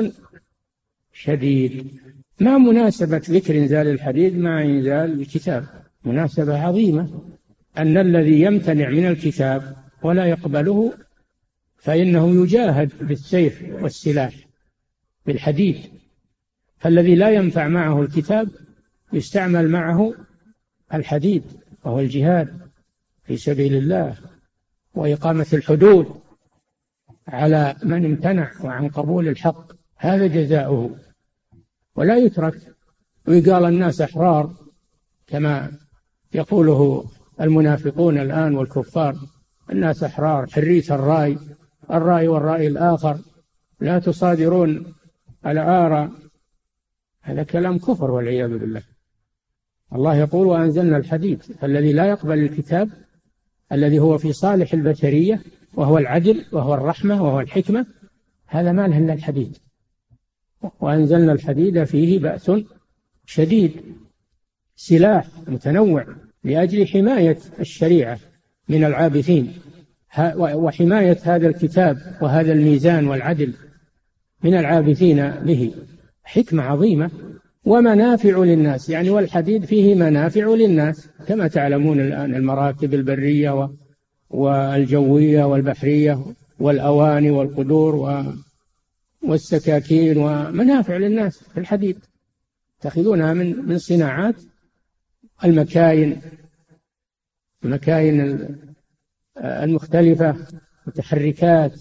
[1.13, 1.91] شديد
[2.39, 5.65] ما مناسبة ذكر إنزال الحديد مع إنزال الكتاب
[6.06, 7.24] مناسبة عظيمة
[7.78, 10.93] أن الذي يمتنع من الكتاب ولا يقبله
[11.78, 14.34] فإنه يجاهد بالسيف والسلاح
[15.26, 15.76] بالحديد
[16.78, 18.47] فالذي لا ينفع معه الكتاب
[19.13, 20.13] يستعمل معه
[20.93, 21.43] الحديد
[21.86, 22.60] وهو الجهاد
[23.24, 24.15] في سبيل الله
[24.95, 26.21] وإقامة الحدود
[27.28, 30.96] على من امتنع وعن قبول الحق هذا جزاؤه
[31.96, 32.56] ولا يترك
[33.28, 34.54] ويقال الناس أحرار
[35.28, 35.72] كما
[36.34, 37.06] يقوله
[37.42, 39.16] المنافقون الآن والكفار
[39.72, 41.38] الناس أحرار حرية الرأي
[41.92, 43.18] الرأي والرأي الآخر
[43.80, 44.94] لا تصادرون
[45.46, 46.10] العار
[47.22, 48.84] هذا كلام كفر والعياذ بالله
[49.96, 52.90] الله يقول وأنزلنا الحديد الذي لا يقبل الكتاب
[53.72, 55.42] الذي هو في صالح البشرية
[55.74, 57.86] وهو العدل وهو الرحمة وهو الحكمة
[58.48, 59.58] هذا ما له إلا الحديد
[60.80, 62.52] وأنزلنا الحديد فيه بأس
[63.26, 63.71] شديد
[64.76, 66.06] سلاح متنوع
[66.43, 68.19] لأجل حماية الشريعة
[68.69, 69.52] من العابثين
[70.38, 73.54] وحماية هذا الكتاب وهذا الميزان والعدل
[74.43, 75.71] من العابثين به
[76.24, 77.12] حكمة عظيمة
[77.65, 83.69] ومنافع للناس يعني والحديد فيه منافع للناس كما تعلمون الآن المراكب البرية
[84.30, 86.19] والجوية والبحرية
[86.60, 88.06] والأواني والقدور
[89.24, 92.00] والسكاكين ومنافع للناس في الحديد
[92.80, 94.36] يتخذونها من من صناعات
[95.46, 96.22] المكاين
[97.66, 98.48] المكاين
[99.44, 100.36] المختلفة
[100.88, 101.72] متحركات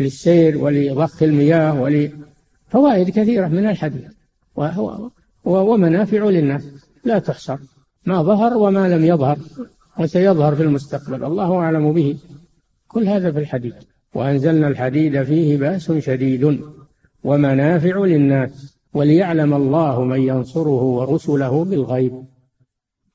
[0.00, 4.08] للسير ولضخ المياه ولفوائد كثيرة من الحديد
[4.54, 5.10] وهو
[5.44, 6.64] ومنافع للناس
[7.04, 7.58] لا تحصر
[8.06, 9.38] ما ظهر وما لم يظهر
[9.98, 12.18] وسيظهر في المستقبل الله أعلم به
[12.88, 13.74] كل هذا في الحديد
[14.14, 16.60] وأنزلنا الحديد فيه بأس شديد
[17.24, 22.24] ومنافع للناس وليعلم الله من ينصره ورسله بالغيب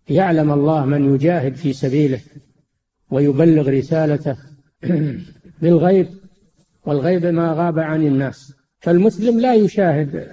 [0.09, 2.19] يعلم الله من يجاهد في سبيله
[3.11, 4.37] ويبلغ رسالته
[5.61, 6.07] بالغيب
[6.85, 10.27] والغيب ما غاب عن الناس فالمسلم لا يشاهد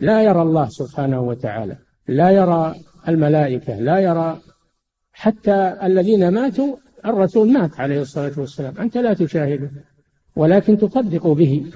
[0.00, 1.76] لا يرى الله سبحانه وتعالى
[2.08, 2.74] لا يرى
[3.08, 4.38] الملائكة لا يرى
[5.12, 6.76] حتى الذين ماتوا
[7.06, 9.70] الرسول مات عليه الصلاة والسلام أنت لا تشاهده
[10.36, 11.66] ولكن تصدق به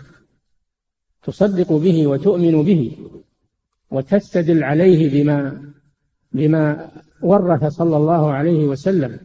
[1.23, 2.97] تصدق به وتؤمن به
[3.91, 5.65] وتستدل عليه بما
[6.33, 6.91] بما
[7.23, 9.19] ورث صلى الله عليه وسلم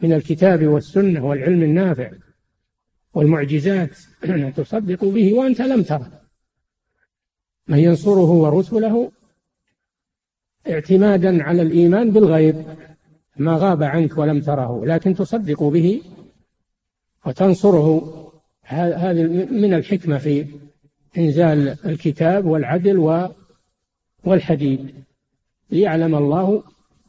[0.00, 2.10] من الكتاب والسنه والعلم النافع
[3.14, 3.90] والمعجزات
[4.56, 6.20] تصدق به وانت لم تره
[7.68, 9.12] من ينصره ورسله
[10.68, 12.64] اعتمادا على الايمان بالغيب
[13.36, 16.02] ما غاب عنك ولم تره لكن تصدق به
[17.26, 18.23] وتنصره
[18.64, 20.46] هذه من الحكمة في
[21.18, 23.24] إنزال الكتاب والعدل
[24.24, 24.94] والحديد
[25.70, 26.62] ليعلم الله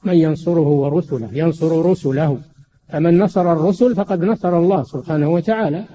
[0.03, 2.41] من ينصره ورسله ينصر رسله
[2.87, 5.85] فمن نصر الرسل فقد نصر الله سبحانه وتعالى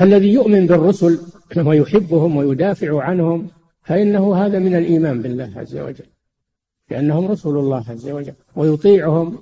[0.00, 1.18] الذي يؤمن بالرسل
[1.66, 3.48] ويحبهم ويدافع عنهم
[3.82, 6.04] فإنه هذا من الإيمان بالله عز وجل
[6.90, 9.38] لأنهم رسل الله عز وجل ويطيعهم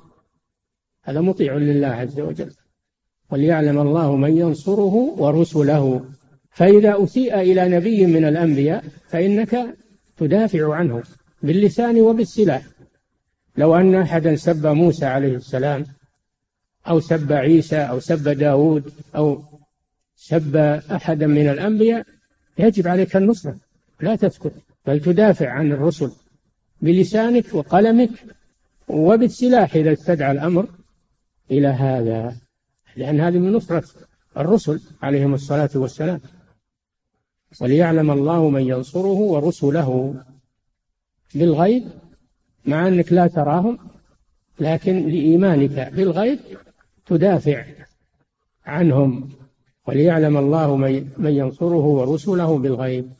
[1.02, 2.50] هذا مطيع لله عز وجل
[3.30, 6.04] وليعلم الله من ينصره ورسله
[6.50, 9.76] فإذا أسيء إلى نبي من الأنبياء فإنك
[10.16, 11.02] تدافع عنه
[11.42, 12.62] باللسان وبالسلاح
[13.56, 15.86] لو أن أحدا سب موسى عليه السلام
[16.88, 19.42] أو سب عيسى أو سب داود أو
[20.16, 20.56] سب
[20.92, 22.04] أحدا من الأنبياء
[22.58, 23.56] يجب عليك النصرة
[24.00, 24.52] لا تسكت
[24.86, 26.10] بل تدافع عن الرسل
[26.82, 28.10] بلسانك وقلمك
[28.88, 30.66] وبالسلاح إذا استدعى الأمر
[31.50, 32.36] إلى هذا
[32.96, 33.84] لأن هذه من نصرة
[34.36, 36.20] الرسل عليهم الصلاة والسلام
[37.60, 40.14] وليعلم الله من ينصره ورسله
[41.34, 41.84] بالغيب
[42.66, 43.78] مع أنك لا تراهم
[44.60, 46.38] لكن لإيمانك بالغيب
[47.06, 47.64] تدافع
[48.66, 49.28] عنهم
[49.86, 50.76] وليعلم الله
[51.18, 53.10] من ينصره ورسله بالغيب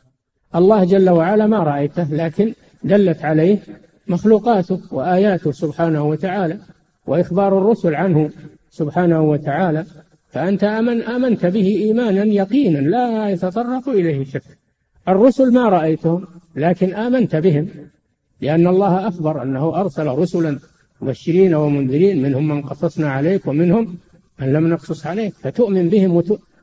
[0.55, 2.55] الله جل وعلا ما رأيته لكن
[2.85, 3.59] دلت عليه
[4.09, 6.59] مخلوقاته وآياته سبحانه وتعالى
[7.07, 8.31] وإخبار الرسل عنه
[8.71, 9.85] سبحانه وتعالى
[10.29, 14.43] فأنت أمن آمنت به إيمانا يقينا لا يتطرق إليه شك
[15.09, 17.69] الرسل ما رأيتهم لكن آمنت بهم
[18.41, 20.59] لأن الله أخبر أنه أرسل رسلا
[21.01, 23.97] مبشرين ومنذرين منهم من قصصنا عليك ومنهم
[24.41, 26.23] من لم نقصص عليك فتؤمن بهم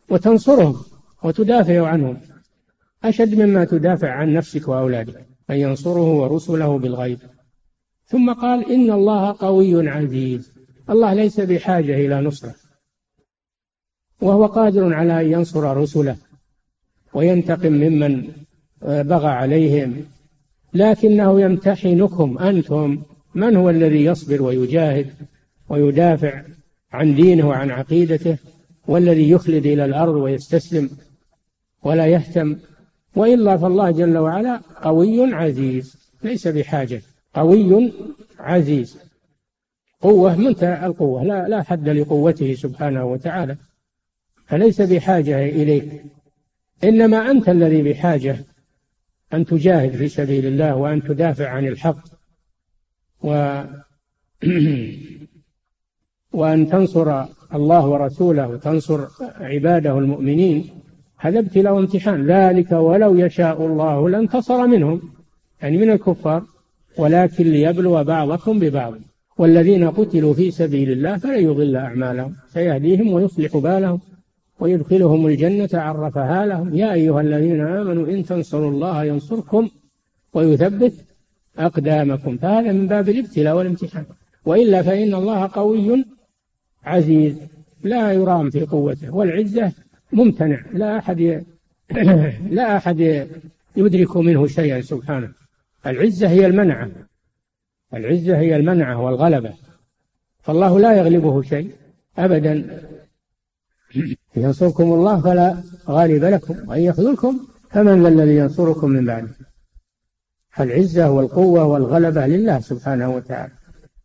[0.10, 0.76] وتنصرهم
[1.24, 2.18] وتدافع عنهم
[3.04, 5.16] أشد مما تدافع عن نفسك وأولادك
[5.50, 7.20] أن ينصره ورسله بالغيب
[8.06, 10.57] ثم قال إن الله قوي عزيز
[10.90, 12.56] الله ليس بحاجة إلى نصرة
[14.22, 16.16] وهو قادر على أن ينصر رسله
[17.14, 18.24] وينتقم ممن
[18.82, 20.04] بغى عليهم
[20.74, 23.02] لكنه يمتحنكم أنتم
[23.36, 25.12] من هو الذي يصبر ويجاهد
[25.70, 26.42] ويدافع
[26.92, 28.38] عن دينه وعن عقيدته
[28.88, 30.90] والذي يخلد إلى الأرض ويستسلم
[31.84, 32.56] ولا يهتم
[33.16, 37.02] وإلا فالله جل وعلا قوي عزيز ليس بحاجة
[37.34, 37.94] قوي
[38.40, 38.98] عزيز
[40.08, 43.56] قوة منتهى القوة لا, لا حد لقوته سبحانه وتعالى
[44.46, 46.04] فليس بحاجة إليك
[46.84, 48.36] إنما أنت الذي بحاجة
[49.34, 51.98] أن تجاهد في سبيل الله وأن تدافع عن الحق
[53.22, 53.62] و
[56.40, 60.66] وأن تنصر الله ورسوله وتنصر عباده المؤمنين
[61.18, 65.02] هذا ابتلاء وامتحان ذلك ولو يشاء الله لانتصر منهم
[65.62, 66.44] يعني من الكفار
[66.98, 68.94] ولكن ليبلو بعضكم ببعض
[69.38, 74.00] والذين قتلوا في سبيل الله فلن يضل أعمالهم سيهديهم ويصلح بالهم
[74.60, 79.70] ويدخلهم الجنة عرفها لهم يا أيها الذين آمنوا إن تنصروا الله ينصركم
[80.34, 80.94] ويثبت
[81.58, 84.06] أقدامكم فهذا من باب الابتلاء والامتحان
[84.46, 86.06] وإلا فإن الله قوي
[86.84, 87.38] عزيز
[87.84, 89.72] لا يرام في قوته والعزة
[90.12, 91.44] ممتنع لا أحد
[92.58, 93.28] لا أحد
[93.76, 95.30] يدرك منه شيئا سبحانه
[95.86, 96.90] العزة هي المنعة
[97.94, 99.52] العزة هي المنعة والغلبة
[100.42, 101.72] فالله لا يغلبه شيء
[102.18, 102.82] أبدا
[104.36, 105.58] ينصركم الله فلا
[105.90, 107.40] غالب لكم وإن يخذلكم
[107.72, 109.28] فمن ذا الذي ينصركم من بعده
[110.50, 113.54] فالعزة والقوة والغلبة لله سبحانه وتعالى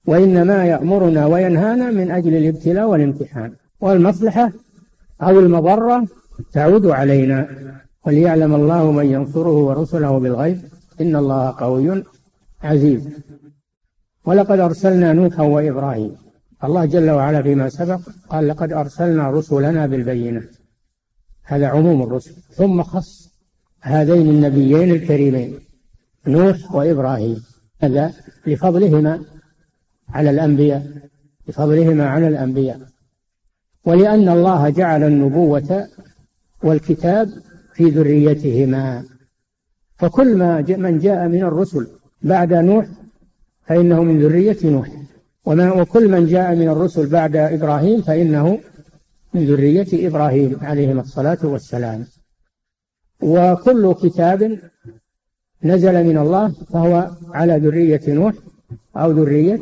[0.07, 4.53] وإنما يأمرنا وينهانا من أجل الابتلاء والامتحان والمصلحة
[5.23, 6.09] أو المضرة
[6.53, 7.49] تعود علينا
[8.07, 10.59] وليعلم الله من ينصره ورسله بالغيب
[11.01, 12.03] إن الله قوي
[12.63, 13.09] عزيز
[14.25, 16.17] ولقد أرسلنا نوحا وإبراهيم
[16.65, 20.57] الله جل وعلا فيما سبق قال لقد أرسلنا رسلنا بالبينات
[21.45, 23.29] هذا عموم الرسل ثم خص
[23.81, 25.59] هذين النبيين الكريمين
[26.27, 27.43] نوح وإبراهيم
[27.83, 28.15] هذا
[28.47, 29.23] لفضلهما
[30.09, 30.87] على الأنبياء
[31.49, 32.81] لفضلهما على الأنبياء
[33.85, 35.87] ولأن الله جعل النبوة
[36.65, 37.29] والكتاب
[37.75, 39.05] في ذريتهما
[39.97, 41.87] فكل ما من جاء من الرسل
[42.23, 42.87] بعد نوح
[43.67, 44.89] فإنه من ذرية نوح
[45.45, 48.59] وما وكل من جاء من الرسل بعد إبراهيم فإنه
[49.35, 52.07] من ذرية إبراهيم عليهما الصلاة والسلام
[53.21, 54.59] وكل كتاب
[55.65, 58.35] نزل من الله فهو على ذرية نوح
[58.97, 59.61] أو ذرية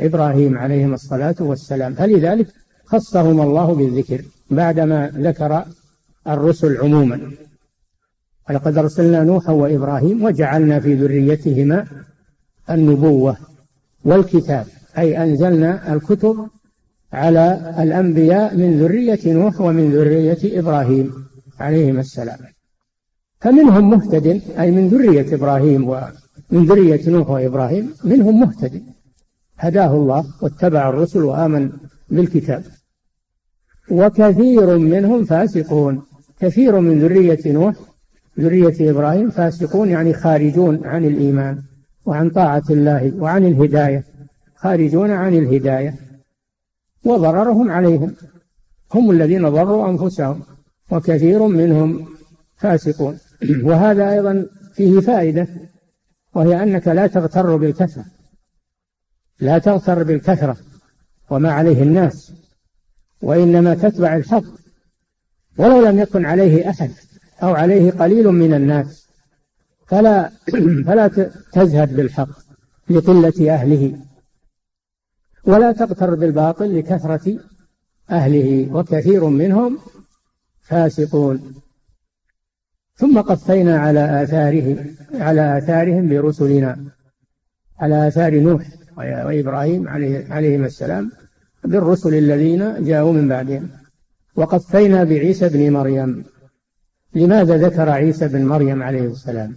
[0.00, 2.46] إبراهيم عليهما الصلاة والسلام فلذلك
[2.84, 5.64] خصهم الله بالذكر بعدما ذكر
[6.28, 7.30] الرسل عموما
[8.50, 11.86] ولقد أرسلنا نوحا وإبراهيم وجعلنا في ذريتهما
[12.70, 13.36] النبوة
[14.04, 14.66] والكتاب
[14.98, 16.48] أي أنزلنا الكتب
[17.12, 21.12] على الأنبياء من ذرية نوح ومن ذرية إبراهيم
[21.60, 22.38] عليهما السلام
[23.40, 28.82] فمنهم مهتد أي من ذرية إبراهيم ومن ذرية نوح وإبراهيم منهم مهتد
[29.58, 31.70] هداه الله واتبع الرسل وآمن
[32.10, 32.62] بالكتاب
[33.90, 36.02] وكثير منهم فاسقون
[36.40, 37.74] كثير من ذرية نوح
[38.40, 41.62] ذرية إبراهيم فاسقون يعني خارجون عن الإيمان
[42.08, 44.04] وعن طاعة الله وعن الهداية
[44.56, 45.94] خارجون عن الهداية
[47.04, 48.14] وضررهم عليهم
[48.94, 50.42] هم الذين ضروا أنفسهم
[50.90, 52.08] وكثير منهم
[52.56, 53.18] فاسقون
[53.66, 55.46] وهذا أيضا فيه فائدة
[56.34, 58.04] وهي أنك لا تغتر بالكثرة
[59.40, 60.56] لا تغتر بالكثرة
[61.30, 62.32] وما عليه الناس
[63.22, 64.44] وإنما تتبع الحق
[65.58, 66.90] ولو لم يكن عليه أحد
[67.42, 69.07] أو عليه قليل من الناس
[69.88, 70.30] فلا
[70.86, 71.08] فلا
[71.52, 72.28] تزهد بالحق
[72.90, 73.98] لقلة أهله
[75.44, 77.38] ولا تغتر بالباطل لكثرة
[78.10, 79.78] أهله وكثير منهم
[80.62, 81.54] فاسقون
[82.94, 84.76] ثم قفينا على آثاره
[85.14, 86.84] على آثارهم برسلنا
[87.78, 88.62] على آثار نوح
[88.96, 91.12] وإبراهيم عليه عليهما السلام
[91.64, 93.68] بالرسل الذين جاءوا من بعدهم
[94.36, 96.24] وقفينا بعيسى بن مريم
[97.14, 99.56] لماذا ذكر عيسى بن مريم عليه السلام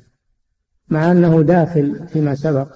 [0.91, 2.67] مع أنه داخل فيما سبق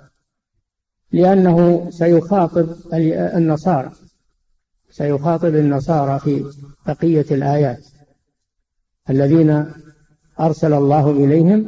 [1.11, 3.91] لأنه سيخاطب النصارى
[4.89, 6.45] سيخاطب النصارى في
[6.87, 7.85] بقية الآيات
[9.09, 9.65] الذين
[10.39, 11.65] أرسل الله إليهم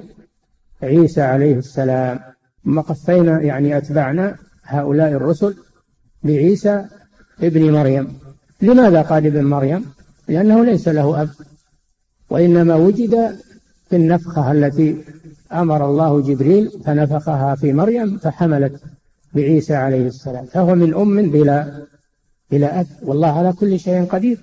[0.84, 2.20] عيسى عليه السلام
[2.66, 5.56] ثم قفينا يعني أتبعنا هؤلاء الرسل
[6.24, 6.86] بعيسى
[7.42, 8.18] ابن مريم
[8.62, 9.86] لماذا قال ابن مريم؟
[10.28, 11.30] لأنه ليس له أب
[12.30, 13.40] وإنما وجد
[13.90, 15.04] في النفخة التي
[15.54, 18.82] أمر الله جبريل فنفخها في مريم فحملت
[19.34, 21.84] بعيسى عليه السلام فهو من أم بلا
[22.52, 24.40] بلا أب والله على كل شيء قدير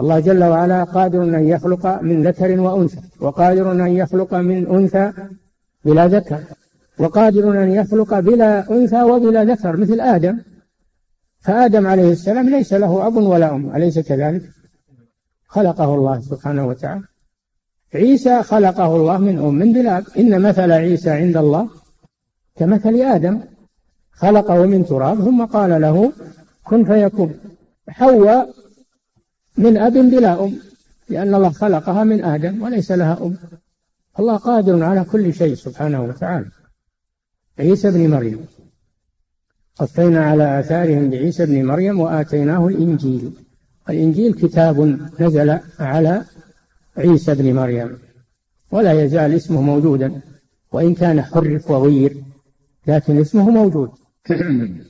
[0.00, 5.12] الله جل وعلا قادر أن يخلق من ذكر وأنثى وقادر أن يخلق من أنثى
[5.84, 6.38] بلا ذكر
[6.98, 10.38] وقادر أن يخلق بلا أنثى وبلا ذكر مثل آدم
[11.40, 14.42] فآدم عليه السلام ليس له أب ولا أم أليس كذلك؟
[15.46, 17.02] خلقه الله سبحانه وتعالى
[17.94, 21.68] عيسى خلقه الله من أم بلاد إن مثل عيسى عند الله
[22.56, 23.40] كمثل آدم
[24.12, 26.12] خلقه من تراب ثم قال له
[26.64, 27.34] كن فيكون
[27.88, 28.50] حواء
[29.56, 30.54] من أب بلا أم
[31.08, 33.36] لأن الله خلقها من آدم وليس لها أم
[34.18, 36.46] الله قادر على كل شيء سبحانه وتعالى
[37.58, 38.44] عيسى بن مريم
[39.76, 43.30] قفينا على آثارهم بعيسى بن مريم وآتيناه الإنجيل
[43.90, 46.22] الإنجيل كتاب نزل على
[46.96, 47.98] عيسى ابن مريم
[48.70, 50.20] ولا يزال اسمه موجودا
[50.72, 52.16] وإن كان حرف وغير
[52.86, 53.90] لكن اسمه موجود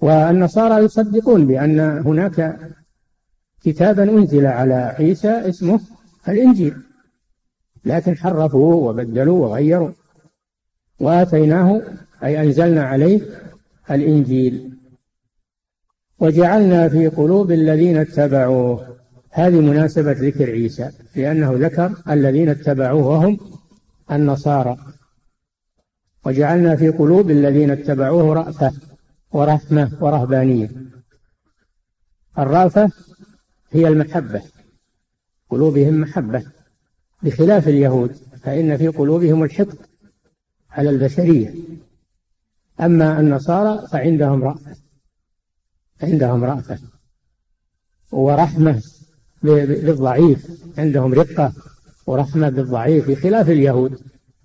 [0.00, 2.58] والنصارى يصدقون بأن هناك
[3.64, 5.80] كتابا أنزل على عيسى اسمه
[6.28, 6.76] الإنجيل
[7.84, 9.90] لكن حرفوه وبدلوه وغيروا
[11.00, 11.82] وآتيناه
[12.24, 13.20] أي أنزلنا عليه
[13.90, 14.74] الإنجيل
[16.18, 18.87] وجعلنا في قلوب الذين اتبعوه
[19.30, 23.38] هذه مناسبة ذكر عيسى لأنه ذكر الذين اتبعوه وهم
[24.12, 24.76] النصارى
[26.24, 28.72] وجعلنا في قلوب الذين اتبعوه رأفة
[29.30, 30.70] ورحمة ورهبانية
[32.38, 32.90] الرأفة
[33.70, 34.42] هي المحبة
[35.50, 36.44] قلوبهم محبة
[37.22, 38.12] بخلاف اليهود
[38.42, 39.78] فإن في قلوبهم الحقد
[40.70, 41.54] على البشرية
[42.80, 44.76] أما النصارى فعندهم رأفة
[46.02, 46.78] عندهم رأفة
[48.12, 48.82] ورحمة
[49.42, 51.52] بالضعيف عندهم رقة
[52.06, 53.98] ورحمة بالضعيف بخلاف اليهود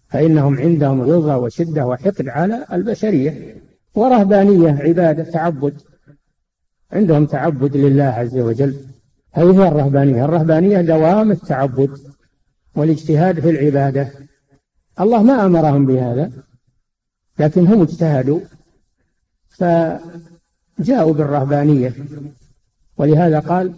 [0.07, 3.55] فإنهم عندهم غلظة وشدة وحقد على البشرية
[3.95, 5.81] ورهبانية عبادة تعبد
[6.91, 8.75] عندهم تعبد لله عز وجل
[9.31, 11.89] هذه هي الرهبانية الرهبانية دوام التعبد
[12.75, 14.09] والاجتهاد في العبادة
[14.99, 16.31] الله ما أمرهم بهذا
[17.39, 18.39] لكن هم اجتهدوا
[19.49, 21.93] فجاءوا بالرهبانية
[22.97, 23.73] ولهذا قال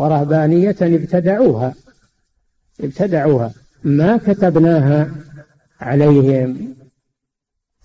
[0.00, 1.74] ورهبانية ابتدعوها
[2.80, 3.52] ابتدعوها
[3.84, 5.10] ما كتبناها
[5.80, 6.74] عليهم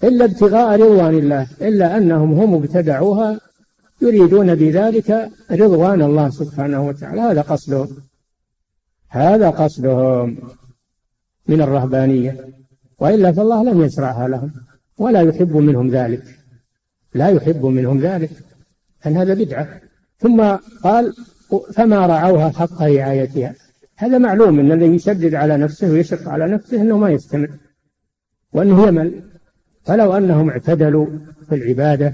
[0.03, 3.39] إلا ابتغاء رضوان الله إلا أنهم هم ابتدعوها
[4.01, 7.88] يريدون بذلك رضوان الله سبحانه وتعالى هذا قصدهم
[9.09, 10.38] هذا قصدهم
[11.47, 12.45] من الرهبانية
[12.99, 14.51] وإلا فالله لم يشرعها لهم
[14.97, 16.24] ولا يحب منهم ذلك
[17.13, 18.30] لا يحب منهم ذلك
[19.05, 19.80] أن هذا بدعة
[20.22, 20.41] ثم
[20.84, 21.13] قال
[21.74, 23.56] فما رعوها حق رعايتها
[23.97, 27.49] هذا معلوم أن الذي يشدد على نفسه ويشق على نفسه أنه ما يستمر
[28.53, 29.24] وأنه يمل
[29.84, 31.08] فلو أنهم اعتدلوا
[31.49, 32.14] في العبادة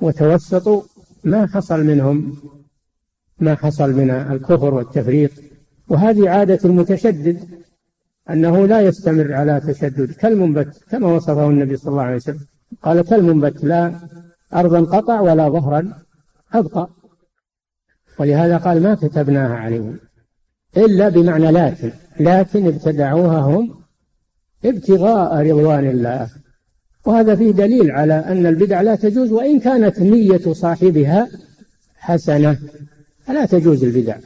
[0.00, 0.82] وتوسطوا
[1.24, 2.36] ما حصل منهم
[3.38, 5.30] ما حصل من الكفر والتفريط
[5.88, 7.38] وهذه عادة المتشدد
[8.30, 12.40] أنه لا يستمر على تشدد كالمنبت كما وصفه النبي صلى الله عليه وسلم
[12.82, 13.94] قال كالمنبت لا
[14.54, 15.92] أرضا قطع ولا ظهرا
[16.54, 16.88] أبقى
[18.20, 19.96] ولهذا قال ما كتبناها عليهم
[20.76, 21.90] إلا بمعنى لكن
[22.20, 23.74] لكن ابتدعوها هم
[24.64, 26.28] ابتغاء رضوان الله
[27.06, 31.28] وهذا فيه دليل على أن البدع لا تجوز وإن كانت نية صاحبها
[31.96, 32.58] حسنة
[33.26, 34.16] فلا تجوز البدع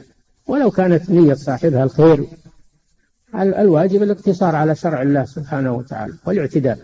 [0.47, 2.23] ولو كانت نية صاحبها الخير
[3.39, 6.77] الواجب الاقتصار على شرع الله سبحانه وتعالى والاعتدال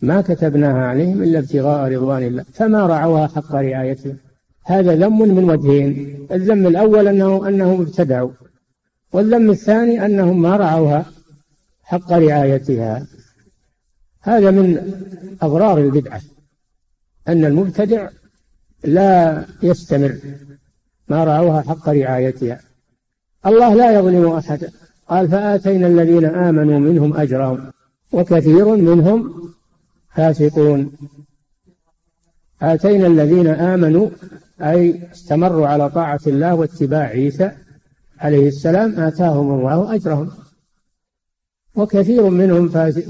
[0.00, 4.16] ما كتبناها عليهم إلا ابتغاء رضوان الله فما رعوها حق رعايتهم
[4.64, 8.30] هذا ذم من وجهين الذم الأول أنه أنهم ابتدعوا
[9.12, 11.04] والذم الثاني أنهم ما رعوها
[11.82, 13.06] حق رعايتها
[14.22, 14.76] هذا من
[15.42, 16.20] أضرار البدعة
[17.28, 18.08] أن المبتدع
[18.84, 20.18] لا يستمر
[21.08, 22.60] ما رعوها حق رعايتها
[23.46, 24.70] الله لا يظلم أحدا
[25.08, 27.70] قال فآتينا الذين آمنوا منهم أجرهم
[28.12, 29.32] وكثير منهم
[30.14, 30.92] فاسقون
[32.62, 34.10] آتينا الذين آمنوا
[34.60, 37.52] أي استمروا على طاعة الله واتباع عيسى
[38.18, 40.30] عليه السلام آتاهم الله أجرهم
[41.74, 43.04] وكثير منهم فاسق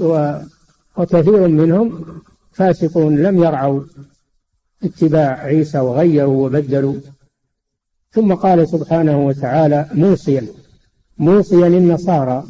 [0.97, 2.05] وكثير منهم
[2.51, 3.81] فاسقون لم يرعوا
[4.83, 6.95] اتباع عيسى وغيروا وبدلوا
[8.11, 10.47] ثم قال سبحانه وتعالى موصيا
[11.17, 12.43] موصيا النصارى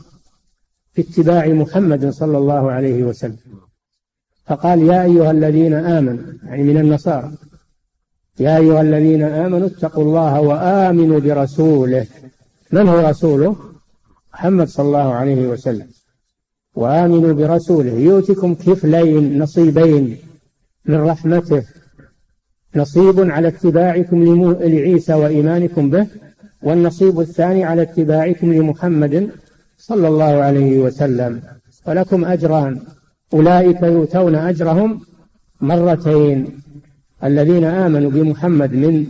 [0.93, 3.37] في اتباع محمد صلى الله عليه وسلم
[4.45, 7.31] فقال يا أيها الذين آمنوا يعني من النصارى
[8.39, 12.07] يا أيها الذين آمنوا اتقوا الله وآمنوا برسوله
[12.71, 13.55] من هو رسوله؟
[14.33, 15.87] محمد صلى الله عليه وسلم
[16.75, 20.17] وآمنوا برسوله يؤتكم كفلين نصيبين
[20.85, 21.63] من رحمته
[22.75, 24.23] نصيب على اتباعكم
[24.63, 26.07] لعيسى وإيمانكم به
[26.63, 29.29] والنصيب الثاني على اتباعكم لمحمد
[29.77, 31.41] صلى الله عليه وسلم
[31.87, 32.79] ولكم أجران
[33.33, 35.01] أولئك يؤتون أجرهم
[35.61, 36.62] مرتين
[37.23, 39.07] الذين آمنوا بمحمد من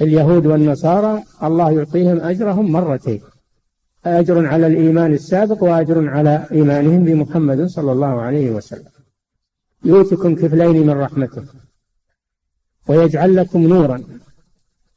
[0.00, 3.20] اليهود والنصارى الله يعطيهم أجرهم مرتين
[4.06, 8.88] أجر على الإيمان السابق وأجر على إيمانهم بمحمد صلى الله عليه وسلم
[9.84, 11.42] يؤتكم كفلين من رحمته
[12.88, 14.02] ويجعل لكم نورا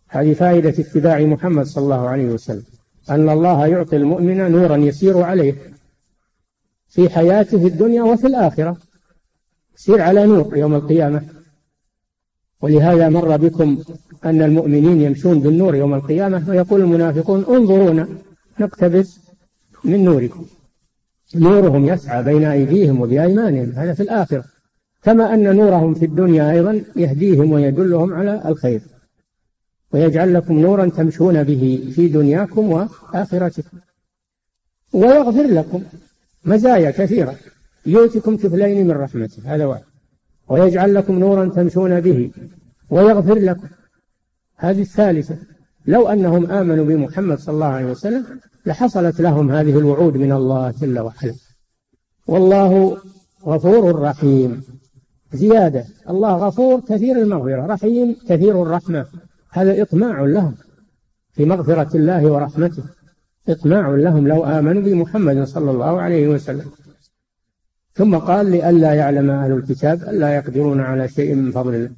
[0.08, 2.64] هذه فائدة اتباع محمد صلى الله عليه وسلم
[3.10, 5.56] أن الله يعطي المؤمن نورا يسير عليه
[6.90, 8.78] في حياته الدنيا وفي الآخرة
[9.76, 11.22] سير على نور يوم القيامة
[12.66, 13.78] ولهذا مر بكم
[14.26, 18.08] أن المؤمنين يمشون بالنور يوم القيامة ويقول المنافقون انظرونا
[18.60, 19.20] نقتبس
[19.84, 20.46] من نوركم
[21.36, 24.44] نورهم يسعى بين أيديهم وبأيمانهم هذا في الآخرة
[25.04, 28.82] كما أن نورهم في الدنيا أيضا يهديهم ويدلهم على الخير
[29.94, 33.78] ويجعل لكم نورا تمشون به في دنياكم وآخرتكم
[34.94, 35.84] ويغفر لكم
[36.46, 37.36] مزايا كثيرة
[37.86, 39.84] يؤتكم كفلين من رحمته هذا واحد
[40.50, 42.32] ويجعل لكم نورا تمشون به
[42.90, 43.68] ويغفر لكم
[44.58, 45.38] هذه الثالثة
[45.88, 48.26] لو أنهم آمنوا بمحمد صلى الله عليه وسلم
[48.66, 51.34] لحصلت لهم هذه الوعود من الله جل وعلا
[52.28, 52.98] والله
[53.46, 54.64] غفور رحيم
[55.34, 59.06] زيادة الله غفور كثير المغفرة رحيم كثير الرحمة
[59.52, 60.56] هذا إطماع لهم
[61.34, 62.84] في مغفرة الله ورحمته
[63.50, 66.66] إطماع لهم لو آمنوا بمحمد صلى الله عليه وسلم
[67.98, 71.92] ثم قال لئلا يعلم أهل الكتاب ألا يقدرون على شيء من فضل الله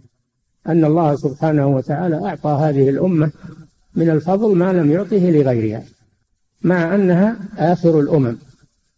[0.67, 3.31] أن الله سبحانه وتعالى أعطى هذه الأمة
[3.95, 5.83] من الفضل ما لم يعطه لغيرها
[6.61, 8.37] مع أنها آخر الأمم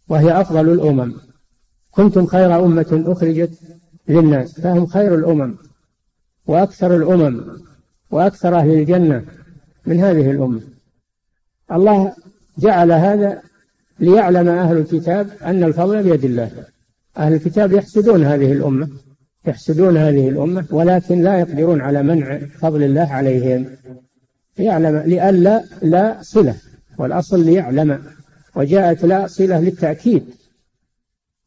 [0.10, 1.14] وهي أفضل الأمم
[1.92, 3.54] كنتم خير أمة أخرجت
[4.08, 5.56] للناس فهم خير الأمم
[6.48, 7.42] وأكثر الأمم
[8.12, 9.26] وأكثر أهل الجنة
[9.86, 10.62] من هذه الأمة
[11.72, 12.14] الله
[12.58, 13.42] جعل هذا
[14.00, 16.50] ليعلم أهل الكتاب أن الفضل بيد الله
[17.20, 18.88] أهل الكتاب يحسدون هذه الأمة
[19.46, 23.66] يحسدون هذه الأمة ولكن لا يقدرون على منع فضل الله عليهم
[24.58, 26.56] يعلم لئلا لا صلة
[26.98, 28.00] والأصل ليعلم
[28.56, 30.24] وجاءت لا صلة للتأكيد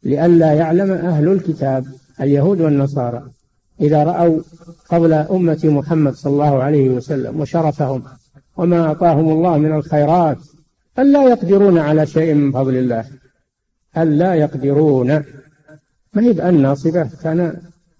[0.02, 1.86] لئلا يعلم أهل الكتاب
[2.20, 3.22] اليهود والنصارى
[3.80, 4.40] إذا رأوا
[4.86, 8.02] فضل أمة محمد صلى الله عليه وسلم وشرفهم
[8.56, 10.38] وما أعطاهم الله من الخيرات
[10.98, 13.04] ألا يقدرون على شيء من فضل الله
[13.96, 15.22] ألا يقدرون
[16.14, 17.56] ما هي بأن ناصبة كان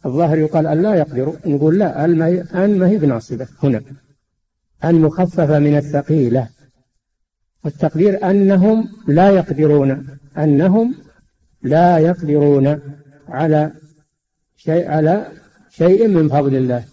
[0.06, 2.04] الظاهر يقال أن لا يقدر نقول لا
[2.64, 3.82] أن ما هي بناصبة هنا
[4.84, 6.48] أن مخففة من الثقيلة
[7.64, 10.06] والتقدير أنهم لا يقدرون
[10.38, 10.94] أنهم
[11.62, 12.78] لا يقدرون
[13.28, 13.70] على
[14.56, 15.26] شيء على
[15.70, 16.84] شيء من فضل الله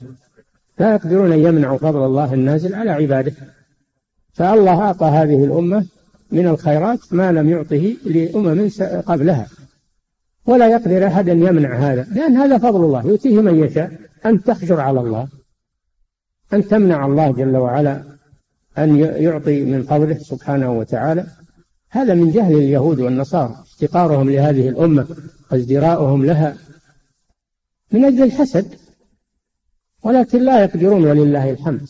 [0.80, 3.34] لا يقدرون أن يمنعوا فضل الله النازل على عباده
[4.34, 5.86] فالله أعطى هذه الأمة
[6.32, 8.70] من الخيرات ما لم يعطه لأمم
[9.05, 9.47] قبلها
[10.50, 13.91] ولا يقدر أحد أن يمنع هذا لأن هذا فضل الله يؤتيه من يشاء
[14.26, 15.28] أن تخجر على الله
[16.54, 18.04] أن تمنع الله جل وعلا
[18.78, 21.26] أن يعطي من فضله سبحانه وتعالى
[21.89, 25.08] هذا من جهل اليهود والنصارى افتقارهم لهذه الأمة
[25.52, 26.58] وازدراؤهم لها
[27.91, 28.66] من أجل الحسد
[30.04, 31.82] ولكن لا يقدرون ولله الحمد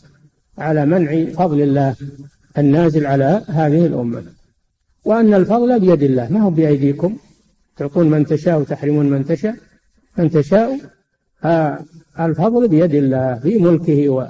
[0.58, 1.96] على منع فضل الله
[2.58, 4.24] النازل على هذه الأمة
[5.06, 7.18] وأن الفضل بيد الله ما هو بأيديكم
[7.80, 9.56] تعطون من تشاء وتحرمون من تشاء
[10.18, 10.78] من تشاء
[12.20, 14.28] الفضل بيد الله في ملكه و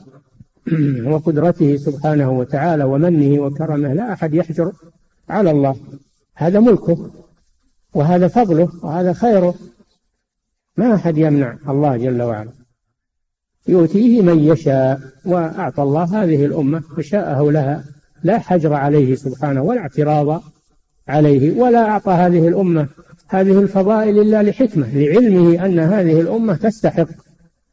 [1.11, 4.71] وقدرته سبحانه وتعالى ومنه وكرمه لا أحد يحجر
[5.29, 5.75] على الله
[6.35, 7.11] هذا ملكه
[7.93, 9.55] وهذا فضله وهذا خيره
[10.77, 12.49] ما أحد يمنع الله جل وعلا
[13.67, 17.83] يؤتيه من يشاء وأعطى الله هذه الأمة وشاءه لها
[18.23, 20.43] لا حجر عليه سبحانه ولا اعتراض
[21.09, 22.87] عليه ولا أعطى هذه الأمة
[23.27, 27.07] هذه الفضائل إلا لحكمة لعلمه أن هذه الأمة تستحق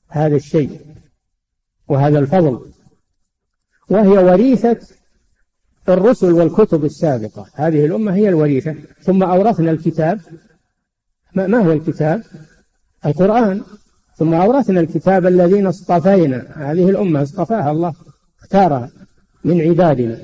[0.09, 0.81] هذا الشيء
[1.89, 2.61] وهذا الفضل
[3.91, 4.77] وهي وريثة
[5.89, 10.21] الرسل والكتب السابقة هذه الأمة هي الوريثة ثم أورثنا الكتاب
[11.35, 12.23] ما هو الكتاب؟
[13.07, 13.63] القرآن
[14.17, 17.95] ثم أورثنا الكتاب الذين اصطفينا هذه الأمة اصطفاها الله
[18.41, 18.91] اختارها
[19.45, 20.19] من عبادنا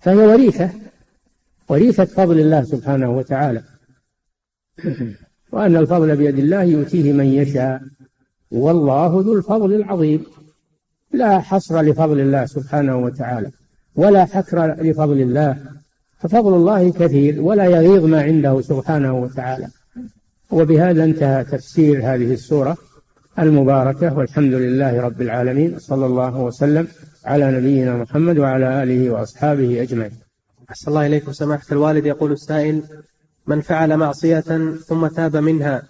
[0.00, 0.70] فهي وريثة
[1.68, 3.62] وريثة فضل الله سبحانه وتعالى
[5.52, 7.80] وأن الفضل بيد الله يؤتيه من يشاء
[8.50, 10.24] والله ذو الفضل العظيم
[11.12, 13.50] لا حصر لفضل الله سبحانه وتعالى
[13.94, 15.56] ولا حكر لفضل الله
[16.18, 19.66] ففضل الله كثير ولا يغيظ ما عنده سبحانه وتعالى
[20.50, 22.76] وبهذا انتهى تفسير هذه السورة
[23.38, 26.88] المباركة والحمد لله رب العالمين صلى الله وسلم
[27.24, 30.12] على نبينا محمد وعلى آله وأصحابه أجمعين
[30.70, 32.82] أحسن الله إليكم سماحة الوالد يقول السائل
[33.46, 34.40] من فعل معصية
[34.86, 35.82] ثم تاب منها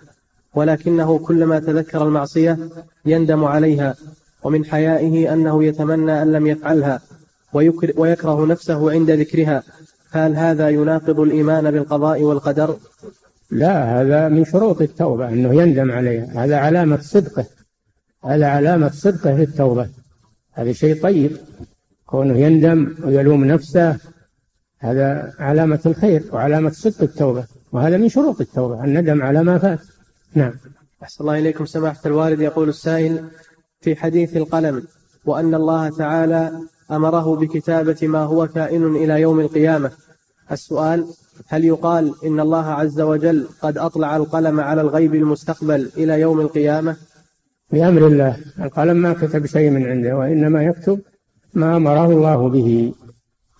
[0.54, 2.58] ولكنه كلما تذكر المعصية
[3.06, 3.94] يندم عليها
[4.42, 7.00] ومن حيائه أنه يتمنى أن لم يفعلها
[7.96, 9.62] ويكره نفسه عند ذكرها
[10.10, 12.76] فهل هذا يناقض الإيمان بالقضاء والقدر؟
[13.50, 17.44] لا هذا من شروط التوبة أنه يندم عليها هذا علامة صدقه
[18.24, 19.88] هذا علامة صدقه في التوبة
[20.52, 21.36] هذا شيء طيب
[22.06, 23.96] كونه يندم ويلوم نفسه
[24.78, 29.78] هذا علامة الخير وعلامة صدق التوبة وهذا من شروط التوبة الندم على ما فات
[30.34, 30.52] نعم
[31.02, 33.24] أحسن الله إليكم سماحة الوالد يقول السائل
[33.80, 34.82] في حديث القلم
[35.24, 36.52] وأن الله تعالى
[36.90, 39.90] أمره بكتابة ما هو كائن إلى يوم القيامة
[40.52, 41.06] السؤال
[41.48, 46.96] هل يقال إن الله عز وجل قد أطلع القلم على الغيب المستقبل إلى يوم القيامة
[47.72, 51.00] بأمر الله القلم ما كتب شيء من عنده وإنما يكتب
[51.54, 52.92] ما أمره الله به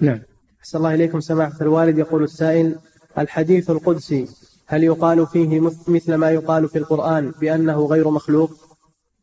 [0.00, 0.18] نعم
[0.66, 2.74] أحسن الله إليكم سماحة الوالد يقول السائل
[3.18, 4.26] الحديث القدسي
[4.66, 8.50] هل يقال فيه مثل ما يقال في القرآن بأنه غير مخلوق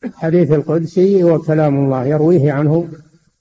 [0.06, 2.88] الحديث القدسي هو كلام الله يرويه عنه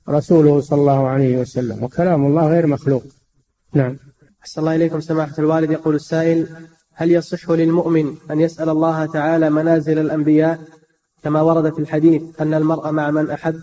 [0.08, 3.02] رسوله صلى الله عليه وسلم وكلام الله غير مخلوق
[3.74, 3.96] نعم
[4.42, 6.46] أحسن الله إليكم سماحة الوالد يقول السائل
[6.94, 10.58] هل يصح للمؤمن أن يسأل الله تعالى منازل الأنبياء
[11.22, 13.60] كما ورد في الحديث أن المرء مع من أحب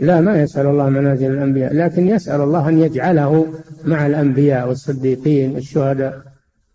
[0.00, 6.22] لا ما يسأل الله منازل الأنبياء لكن يسأل الله أن يجعله مع الأنبياء والصديقين والشهداء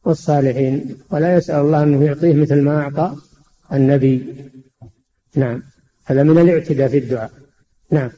[0.04, 3.16] والصالحين ولا يسأل الله أنه يعطيه مثل ما أعطى
[3.74, 4.36] النبي
[5.36, 5.64] نعم
[6.06, 7.32] هذا من الاعتداء في الدعاء
[7.92, 8.10] نعم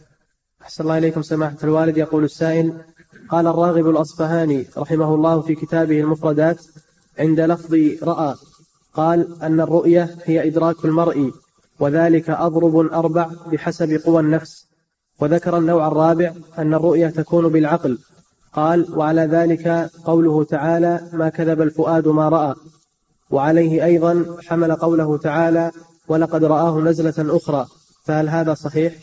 [0.62, 2.74] أحسن الله إليكم سماحة الوالد يقول السائل
[3.30, 6.66] قال الراغب الأصفهاني رحمه الله في كتابه المفردات
[7.20, 8.36] عند لفظ رأى
[8.94, 11.32] قال أن الرؤية هي إدراك المرء
[11.80, 14.57] وذلك أضرب أربع بحسب قوى النفس
[15.20, 17.98] وذكر النوع الرابع أن الرؤية تكون بالعقل
[18.54, 22.56] قال وعلى ذلك قوله تعالى ما كذب الفؤاد ما رأى
[23.30, 25.72] وعليه أيضا حمل قوله تعالى
[26.08, 27.66] ولقد رآه نزلة أخرى
[28.04, 28.94] فهل هذا صحيح؟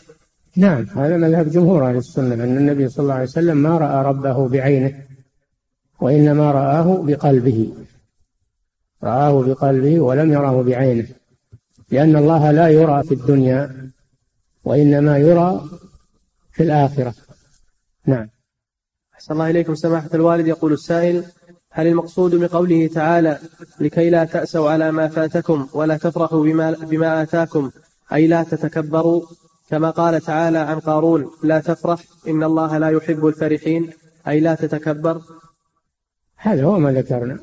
[0.57, 4.49] نعم هذا مذهب جمهور أهل السنة أن النبي صلى الله عليه وسلم ما رأى ربه
[4.49, 4.99] بعينه
[6.01, 7.73] وإنما رآه بقلبه
[9.05, 11.07] رآه بقلبه ولم يراه بعينه
[11.91, 13.91] لأن الله لا يرى في الدنيا
[14.65, 15.61] وإنما يرى
[16.55, 17.15] في الآخرة
[18.07, 18.29] نعم
[19.15, 21.25] أحسن الله إليكم سماحة الوالد يقول السائل
[21.71, 23.39] هل المقصود بقوله تعالى
[23.81, 27.71] لكي لا تأسوا على ما فاتكم ولا تفرحوا بما, بما آتاكم
[28.13, 29.23] أي لا تتكبروا
[29.71, 33.91] كما قال تعالى عن قارون لا تفرح إن الله لا يحب الفرحين
[34.29, 35.23] أي لا تتكبر
[36.37, 37.39] هذا هو ما ذكرنا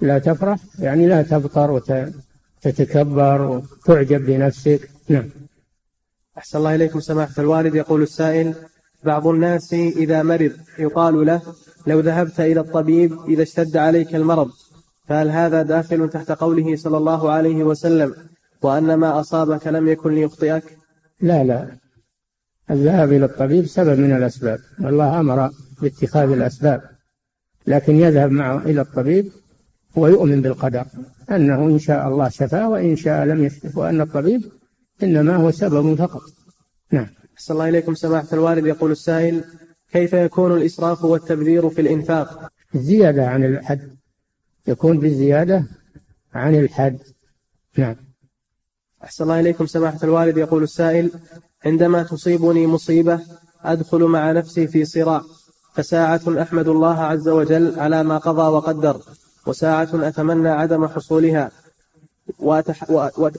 [0.00, 5.28] لا تفرح يعني لا تبطر وتتكبر وتعجب بنفسك نعم
[6.38, 8.54] أحسن الله إليكم سماحة الوالد يقول السائل
[9.04, 11.42] بعض الناس إذا مرض يقال له
[11.86, 14.50] لو ذهبت إلى الطبيب إذا اشتد عليك المرض
[15.08, 18.14] فهل هذا داخل تحت قوله صلى الله عليه وسلم
[18.62, 20.62] وأن ما أصابك لم يكن ليخطئك
[21.20, 21.66] لا لا
[22.70, 25.50] الذهاب إلى الطبيب سبب من الأسباب والله أمر
[25.82, 26.82] باتخاذ الأسباب
[27.66, 29.30] لكن يذهب معه إلى الطبيب
[29.96, 30.84] ويؤمن بالقدر
[31.30, 34.44] أنه إن شاء الله شفاه وإن شاء لم يشفه وأن الطبيب
[35.02, 36.30] إنما هو سبب فقط
[36.92, 39.44] نعم أحسن الله إليكم سماحة الوالد يقول السائل
[39.92, 43.96] كيف يكون الإسراف والتبذير في الإنفاق زيادة عن الحد
[44.66, 45.66] يكون بالزيادة
[46.34, 46.98] عن الحد
[47.78, 47.96] نعم
[49.04, 51.10] أحسن الله إليكم سماحة الوالد يقول السائل
[51.64, 53.20] عندما تصيبني مصيبة
[53.62, 55.22] أدخل مع نفسي في صراع
[55.74, 59.02] فساعة أحمد الله عز وجل على ما قضى وقدر
[59.46, 61.50] وساعة أتمنى عدم حصولها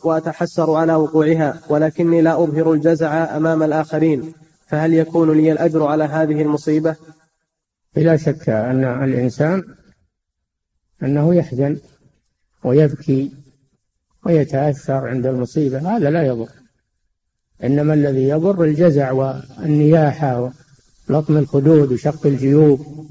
[0.04, 4.34] وأتحسر على وقوعها ولكني لا أظهر الجزع أمام الآخرين
[4.68, 6.96] فهل يكون لي الأجر على هذه المصيبة؟
[7.96, 9.64] بلا شك أن الإنسان
[11.04, 11.78] أنه يحزن
[12.64, 13.32] ويبكي
[14.26, 16.48] ويتأثر عند المصيبة هذا لا يضر
[17.64, 20.52] إنما الذي يضر الجزع والنياحة
[21.10, 23.08] ولطم الخدود وشق الجيوب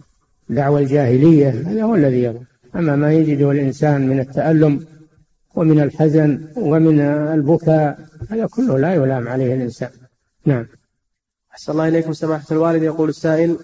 [0.48, 2.40] دعوى الجاهلية هذا هو الذي يضر
[2.76, 4.84] أما ما يجده الإنسان من التألم
[5.58, 7.98] ومن الحزن ومن البكاء
[8.30, 9.90] هذا كله لا يلام عليه الإنسان
[10.46, 10.66] نعم
[11.52, 13.58] أحسن الله إليكم سماحة الوالد يقول السائل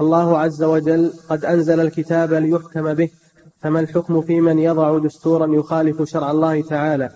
[0.00, 3.08] الله عز وجل قد أنزل الكتاب ليحكم به
[3.58, 7.10] فما الحكم في من يضع دستورا يخالف شرع الله تعالى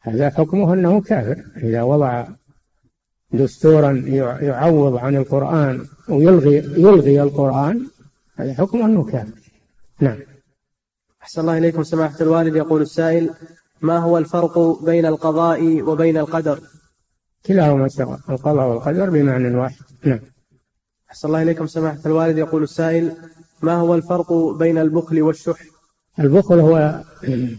[0.00, 2.26] هذا حكمه أنه كافر إذا وضع
[3.32, 3.92] دستورا
[4.42, 7.86] يعوض عن القرآن ويلغي يلغي القرآن
[8.36, 9.38] هذا حكمه أنه كافر
[10.00, 10.18] نعم
[11.24, 13.30] أحسن الله إليكم سماحة الوالد يقول السائل
[13.80, 16.58] ما هو الفرق بين القضاء وبين القدر
[17.46, 20.18] كلاهما سواء القضاء والقدر بمعنى واحد نعم
[21.10, 23.12] أحسن الله إليكم سماحة الوالد يقول السائل
[23.62, 25.58] ما هو الفرق بين البخل والشح
[26.20, 27.00] البخل هو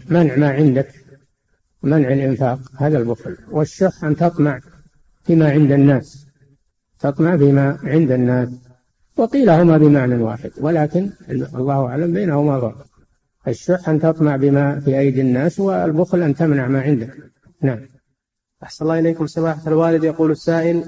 [0.08, 0.88] منع ما عندك
[1.82, 4.60] منع الإنفاق هذا البخل والشح أن تطمع
[5.24, 6.26] فيما عند الناس
[7.00, 8.48] تطمع فيما عند الناس
[9.16, 12.74] وقيل هما بمعنى واحد ولكن الله أعلم بينهما ضرب
[13.48, 17.10] الشح أن تطمع بما في أيدي الناس والبخل أن تمنع ما عندك
[17.62, 17.80] نعم
[18.62, 20.84] أحسن الله إليكم سماحة الوالد يقول السائل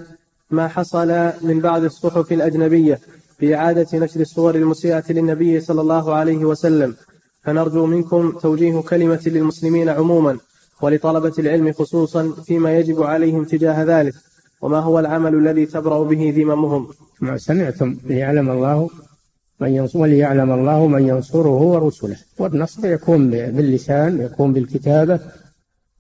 [0.51, 1.09] ما حصل
[1.43, 2.99] من بعض الصحف الأجنبية
[3.41, 6.95] بإعادة نشر الصور المسيئة للنبي صلى الله عليه وسلم
[7.43, 10.39] فنرجو منكم توجيه كلمة للمسلمين عموما
[10.83, 14.15] ولطلبة العلم خصوصا فيما يجب عليهم تجاه ذلك
[14.61, 16.89] وما هو العمل الذي تبرأ به ذممهم
[17.21, 18.91] ما نعم، سمعتم ليعلم الله
[19.61, 25.21] من ينصر وليعلم الله من ينصره ورسله والنصر يكون باللسان يكون بالكتابة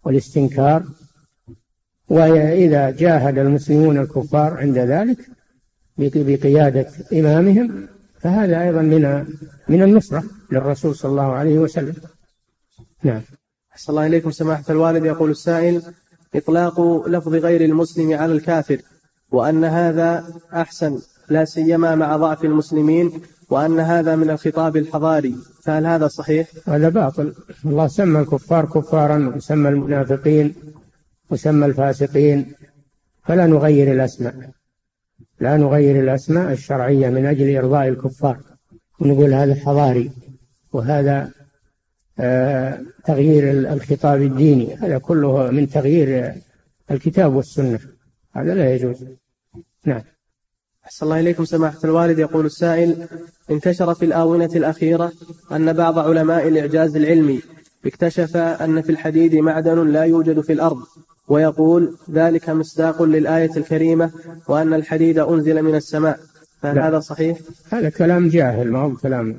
[0.04, 0.82] والاستنكار
[2.08, 5.18] وإذا جاهد المسلمون الكفار عند ذلك
[5.98, 7.88] بقيادة إمامهم
[8.20, 9.24] فهذا أيضا من
[9.68, 11.94] من النصرة للرسول صلى الله عليه وسلم
[13.02, 13.22] نعم
[13.72, 15.82] أحسن الله إليكم سماحة الوالد يقول السائل
[16.34, 18.78] إطلاق لفظ غير المسلم على الكافر
[19.30, 20.98] وأن هذا أحسن
[21.30, 23.12] لا سيما مع ضعف المسلمين
[23.50, 27.34] وأن هذا من الخطاب الحضاري فهل هذا صحيح؟ هذا باطل
[27.64, 30.54] الله سمى الكفار كفارا وسمى المنافقين
[31.30, 32.46] وسمى الفاسقين
[33.24, 34.50] فلا نغير الأسماء
[35.40, 38.38] لا نغير الأسماء الشرعية من أجل إرضاء الكفار
[39.00, 40.10] ونقول هذا حضاري
[40.72, 41.30] وهذا
[42.20, 46.32] آه، تغيير الخطاب الديني هذا كله من تغيير
[46.90, 47.78] الكتاب والسنة
[48.32, 49.04] هذا لا يجوز
[49.84, 50.02] نعم
[50.88, 53.06] أحسن الله إليكم سماحة الوالد يقول السائل
[53.50, 55.12] انتشر في الآونة الأخيرة
[55.52, 57.42] أن بعض علماء الإعجاز العلمي
[57.86, 60.78] اكتشف أن في الحديد معدن لا يوجد في الأرض
[61.28, 64.10] ويقول ذلك مصداق للآية الكريمة
[64.48, 66.18] وأن الحديد أنزل من السماء
[66.62, 67.38] فهل هذا صحيح؟
[67.72, 69.36] هذا كلام جاهل ما هو كلام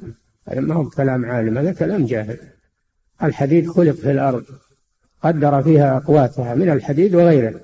[0.58, 2.38] ما هو كلام عالم هذا كلام جاهل
[3.24, 4.43] الحديد خلق في الأرض
[5.24, 7.60] قدر فيها أقواتها من الحديد وغيره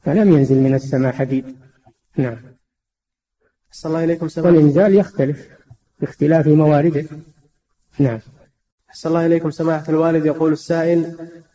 [0.00, 1.44] فلم ينزل من السماء حديد
[2.16, 2.36] نعم
[3.76, 5.48] صلى الله إليكم سماحة والإنزال يختلف
[6.00, 7.04] باختلاف موارده
[7.98, 8.18] نعم
[8.92, 11.12] صلى الله إليكم سماحة الوالد يقول السائل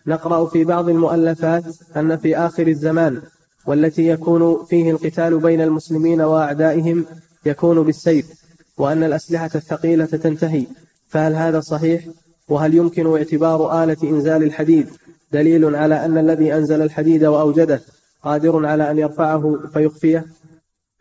[0.07, 1.63] نقرأ في بعض المؤلفات
[1.97, 3.21] أن في آخر الزمان
[3.65, 7.05] والتي يكون فيه القتال بين المسلمين وأعدائهم
[7.45, 8.43] يكون بالسيف
[8.77, 10.65] وأن الأسلحة الثقيلة تنتهي
[11.07, 12.03] فهل هذا صحيح؟
[12.47, 14.87] وهل يمكن اعتبار آلة إنزال الحديد
[15.31, 17.81] دليل على أن الذي أنزل الحديد وأوجده
[18.23, 20.25] قادر على أن يرفعه فيخفيه؟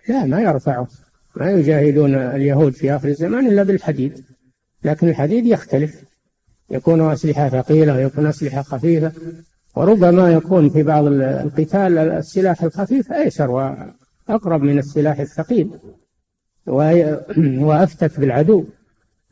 [0.09, 0.87] لا ما يرفعه
[1.37, 4.24] ما يجاهدون اليهود في آخر الزمان إلا بالحديد
[4.85, 6.03] لكن الحديد يختلف
[6.70, 9.12] يكون أسلحة ثقيلة ويكون أسلحة خفيفة
[9.76, 15.70] وربما يكون في بعض القتال السلاح الخفيف أيسر وأقرب من السلاح الثقيل
[17.61, 18.64] وأفتك بالعدو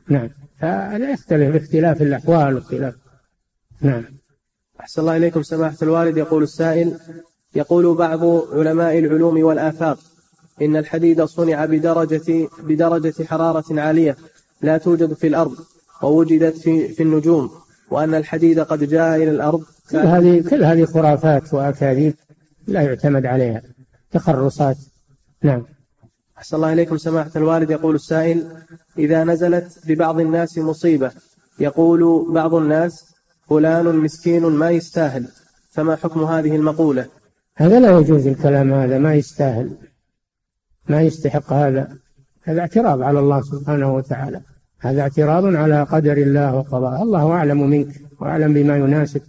[0.09, 0.29] نعم
[0.59, 2.95] فلا يختلف باختلاف الأحوال واختلاف
[3.81, 4.05] نعم
[4.81, 6.97] أحسن الله إليكم سماحة الوالد يقول السائل
[7.55, 9.99] يقول بعض علماء العلوم والآفاق
[10.63, 14.17] إن الحديد صنع بدرجة بدرجة حرارة عالية
[14.63, 15.55] لا توجد في الأرض
[16.03, 17.51] ووجدت في, في النجوم
[17.91, 22.15] وأن الحديد قد جاء إلى الأرض كل هذه كل هذه خرافات وأكاذيب
[22.67, 23.63] لا يعتمد عليها
[24.13, 24.77] تخرصات
[25.43, 25.63] نعم
[26.39, 28.49] أحسن الله إليكم سماحة الوالد يقول السائل
[28.99, 31.11] إذا نزلت ببعض الناس مصيبة
[31.61, 33.15] يقول بعض الناس
[33.49, 35.25] فلان مسكين ما يستاهل
[35.71, 37.07] فما حكم هذه المقولة
[37.55, 39.71] هذا لا يجوز الكلام هذا ما يستاهل
[40.89, 41.89] ما يستحق هذا
[42.43, 44.41] هذا اعتراض على الله سبحانه وتعالى
[44.81, 47.89] هذا اعتراض على قدر الله وقضاء الله أعلم منك
[48.21, 49.21] وأعلم بما يناسب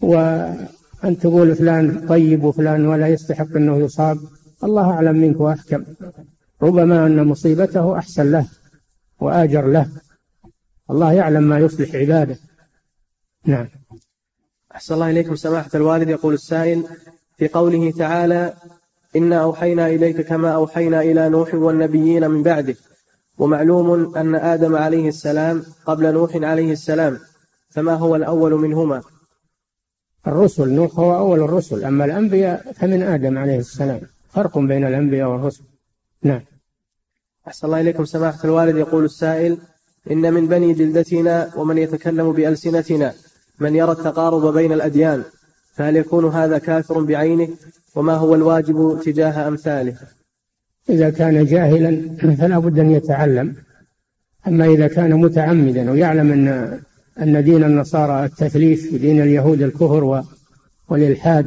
[0.00, 4.18] وأن تقول فلان طيب وفلان ولا يستحق أنه يصاب
[4.64, 5.84] الله أعلم منك وأحكم
[6.62, 8.46] ربما أن مصيبته أحسن له
[9.20, 9.88] وآجر له
[10.90, 12.36] الله يعلم ما يصلح عباده
[13.46, 13.66] نعم
[14.74, 16.84] أحسن الله إليكم سماحة الوالد يقول السائل
[17.36, 18.52] في قوله تعالى
[19.16, 22.74] إنا أوحينا إليك كما أوحينا إلى نوح والنبيين من بعده
[23.38, 27.18] ومعلوم أن آدم عليه السلام قبل نوح عليه السلام
[27.70, 29.02] فما هو الأول منهما
[30.26, 35.62] الرسل نوح هو أول الرسل أما الأنبياء فمن آدم عليه السلام فرق بين الأنبياء والرسل
[36.22, 36.40] نعم
[37.48, 39.58] أحسن الله إليكم سماحة الوالد يقول السائل
[40.10, 43.14] إن من بني جلدتنا ومن يتكلم بألسنتنا
[43.60, 45.22] من يرى التقارب بين الأديان
[45.74, 47.48] فهل يكون هذا كافر بعينه
[47.94, 49.96] وما هو الواجب تجاه أمثاله
[50.90, 53.54] إذا كان جاهلا فلا بد أن يتعلم
[54.48, 56.78] أما إذا كان متعمدا ويعلم أن
[57.22, 60.24] أن دين النصارى التثليث ودين اليهود الكفر
[60.88, 61.46] والإلحاد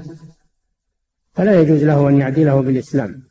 [1.34, 3.22] فلا يجوز له أن يعدله بالإسلام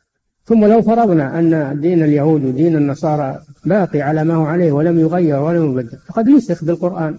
[0.43, 5.39] ثم لو فرضنا أن دين اليهود ودين النصارى باقي على ما هو عليه ولم يغير
[5.39, 7.17] ولم يبدل فقد نسخ بالقرآن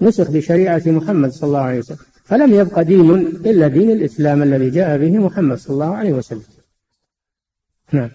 [0.00, 4.98] نسخ بشريعة محمد صلى الله عليه وسلم فلم يبق دين إلا دين الإسلام الذي جاء
[4.98, 6.42] به محمد صلى الله عليه وسلم
[7.92, 8.10] نعم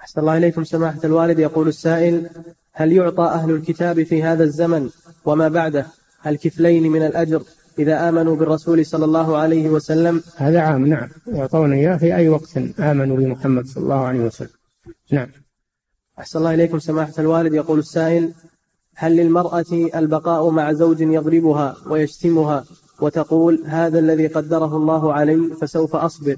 [0.00, 2.30] أحسن الله إليكم سماحة الوالد يقول السائل
[2.72, 4.90] هل يعطى أهل الكتاب في هذا الزمن
[5.24, 5.86] وما بعده
[6.26, 7.42] الكفلين من الأجر
[7.78, 12.56] إذا آمنوا بالرسول صلى الله عليه وسلم هذا عام نعم يعطون إياه في أي وقت
[12.80, 14.50] آمنوا بمحمد صلى الله عليه وسلم
[15.12, 15.28] نعم
[16.18, 18.32] أحسن الله إليكم سماحة الوالد يقول السائل
[18.94, 22.64] هل للمرأة البقاء مع زوج يضربها ويشتمها
[23.00, 26.36] وتقول هذا الذي قدره الله علي فسوف أصبر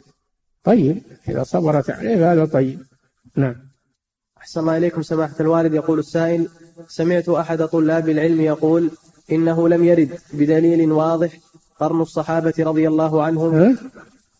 [0.64, 2.80] طيب إذا صبرت عليه هذا طيب
[3.36, 3.54] نعم
[4.38, 6.48] أحسن الله إليكم سماحة الوالد يقول السائل
[6.88, 8.90] سمعت أحد طلاب العلم يقول
[9.32, 11.30] إنه لم يرد بدليل واضح
[11.80, 13.78] قرن الصحابة رضي الله عنهم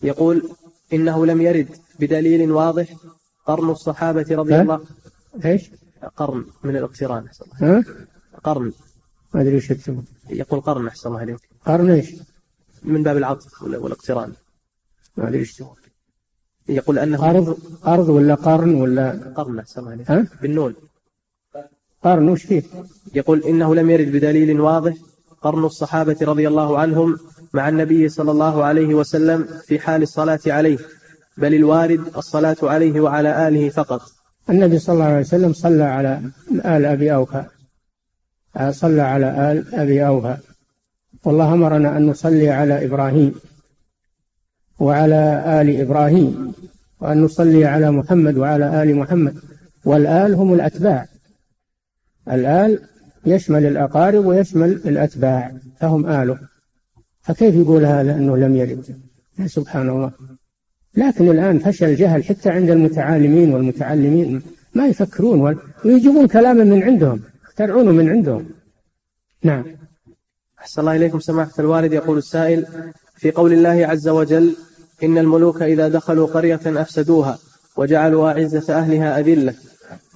[0.02, 0.50] يقول
[0.92, 1.68] إنه لم يرد
[2.00, 2.86] بدليل واضح
[3.46, 4.80] قرن الصحابة رضي الله
[5.44, 5.70] ايش؟
[6.16, 7.84] قرن من الاقتران أحسن الله
[8.44, 8.72] قرن
[9.34, 9.72] ما أدري وش
[10.30, 12.14] يقول قرن أحسن الله إليكم ايش؟
[12.84, 14.32] من باب العطف والاقتران
[15.18, 15.62] ادري ايش
[16.68, 20.74] يقول أنه أرض أرض ولا قرن ولا قرن أحسن بالنون
[22.02, 22.62] قرن وش فيه؟
[23.14, 24.94] يقول إنه لم يرد بدليل واضح
[25.42, 27.18] قرن الصحابة رضي الله عنهم
[27.52, 30.78] مع النبي صلى الله عليه وسلم في حال الصلاة عليه
[31.36, 34.02] بل الوارد الصلاة عليه وعلى آله فقط
[34.50, 36.22] النبي صلى الله عليه وسلم صلى على
[36.54, 37.44] آل أبي أوفى
[38.56, 40.36] آه، صلى على آل أبي أوفى
[41.24, 43.34] والله أمرنا أن نصلي على إبراهيم
[44.78, 46.52] وعلى آل إبراهيم
[47.00, 49.36] وأن نصلي على محمد وعلى آل محمد
[49.84, 51.06] والآل هم الأتباع
[52.32, 52.80] الآل
[53.26, 56.38] يشمل الأقارب ويشمل الأتباع فهم آله
[57.20, 58.96] فكيف يقول هذا أنه لم يلد
[59.38, 60.12] يا سبحان الله
[60.94, 64.42] لكن الآن فشل الجهل حتى عند المتعالمين والمتعلمين
[64.74, 68.46] ما يفكرون ويجيبون كلاما من عندهم يخترعونه من عندهم
[69.44, 69.64] نعم
[70.66, 72.66] أحسن الله إليكم سماحة الوالد يقول السائل
[73.16, 74.56] في قول الله عز وجل
[75.02, 77.38] إن الملوك إذا دخلوا قرية أفسدوها
[77.76, 79.54] وجعلوا أعزة أهلها أذلة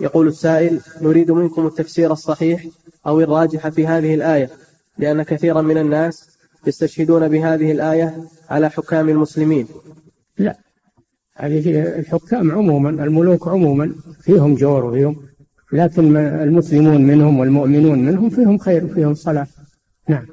[0.01, 2.67] يقول السائل نريد منكم التفسير الصحيح
[3.07, 4.51] أو الراجح في هذه الآية
[4.99, 6.29] لأن كثيرا من الناس
[6.67, 9.67] يستشهدون بهذه الآية على حكام المسلمين
[10.39, 10.59] لا
[11.37, 15.17] هذه الحكام عموما الملوك عموما فيهم جور وفيهم
[15.73, 19.47] لكن المسلمون منهم والمؤمنون منهم فيهم خير وفيهم صلاح
[20.09, 20.27] نعم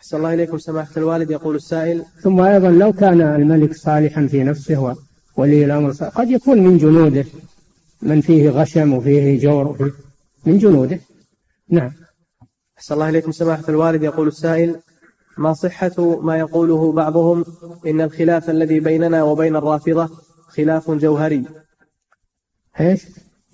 [0.00, 4.96] أحسن الله إليكم سماحة الوالد يقول السائل ثم أيضا لو كان الملك صالحا في نفسه
[5.36, 7.24] ولي الأمر صالح قد يكون من جنوده
[8.02, 9.92] من فيه غشم وفيه جور
[10.46, 11.00] من جنوده
[11.70, 11.90] نعم
[12.78, 14.76] أحسن الله إليكم سماحة الوالد يقول السائل
[15.38, 17.44] ما صحة ما يقوله بعضهم
[17.86, 20.08] إن الخلاف الذي بيننا وبين الرافضة
[20.48, 21.44] خلاف جوهري
[22.80, 23.02] ايش؟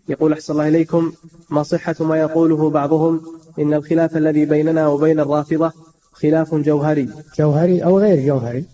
[0.08, 1.12] يقول أحسن الله إليكم
[1.50, 3.20] ما صحة ما يقوله بعضهم
[3.58, 5.72] إن الخلاف الذي بيننا وبين الرافضة
[6.20, 7.08] خلاف جوهري
[7.38, 8.64] جوهري أو غير جوهري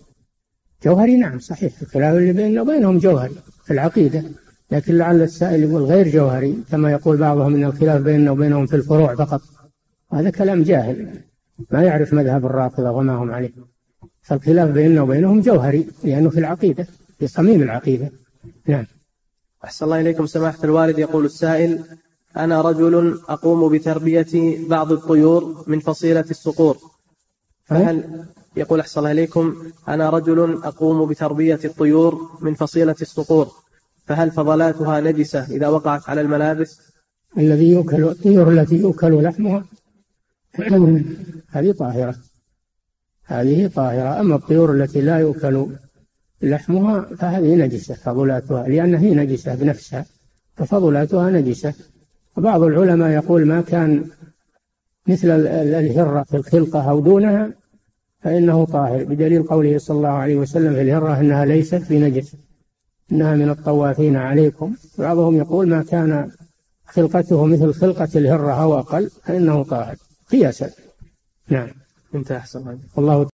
[0.85, 3.35] جوهري نعم صحيح الخلاف اللي بيننا وبينهم جوهري
[3.65, 4.23] في العقيدة
[4.71, 9.15] لكن لعل السائل يقول غير جوهري كما يقول بعضهم أن الخلاف بيننا وبينهم في الفروع
[9.15, 9.41] فقط
[10.13, 11.07] هذا كلام جاهل
[11.71, 13.51] ما يعرف مذهب الرافضة وما هم عليه
[14.21, 16.87] فالخلاف بيننا وبينهم جوهري لأنه في العقيدة
[17.19, 18.11] في صميم العقيدة
[18.67, 18.85] نعم
[19.63, 21.79] أحسن الله إليكم سماحة الوالد يقول السائل
[22.37, 26.92] أنا رجل أقوم بتربية بعض الطيور من فصيلة الصقور
[27.63, 28.25] فهل
[28.57, 29.55] يقول أحسن الله إليكم
[29.87, 33.47] أنا رجل أقوم بتربية الطيور من فصيلة الصقور
[34.05, 36.79] فهل فضلاتها نجسة إذا وقعت على الملابس
[37.37, 39.63] الذي يؤكل الطيور التي يؤكل لحمها
[41.49, 42.15] هذه طاهرة
[43.25, 45.65] هذه طاهرة أما الطيور التي لا يؤكل
[46.41, 50.05] لحمها فهذه نجسة فضلاتها لأن هي نجسة بنفسها
[50.57, 51.73] ففضلاتها نجسة
[52.37, 54.05] وبعض العلماء يقول ما كان
[55.07, 57.53] مثل الهرة في الخلقة أو دونها
[58.19, 62.35] فإنه طاهر بدليل قوله صلى الله عليه وسلم في الهرة أنها ليست بنجس
[63.11, 66.29] إنها من الطوافين عليكم بعضهم يقول ما كان
[66.85, 69.95] خلقته مثل خلقة الهرة أو أقل فإنه طاهر
[70.31, 70.69] قياسا
[71.49, 71.69] نعم
[72.15, 73.32] انت أحسن والله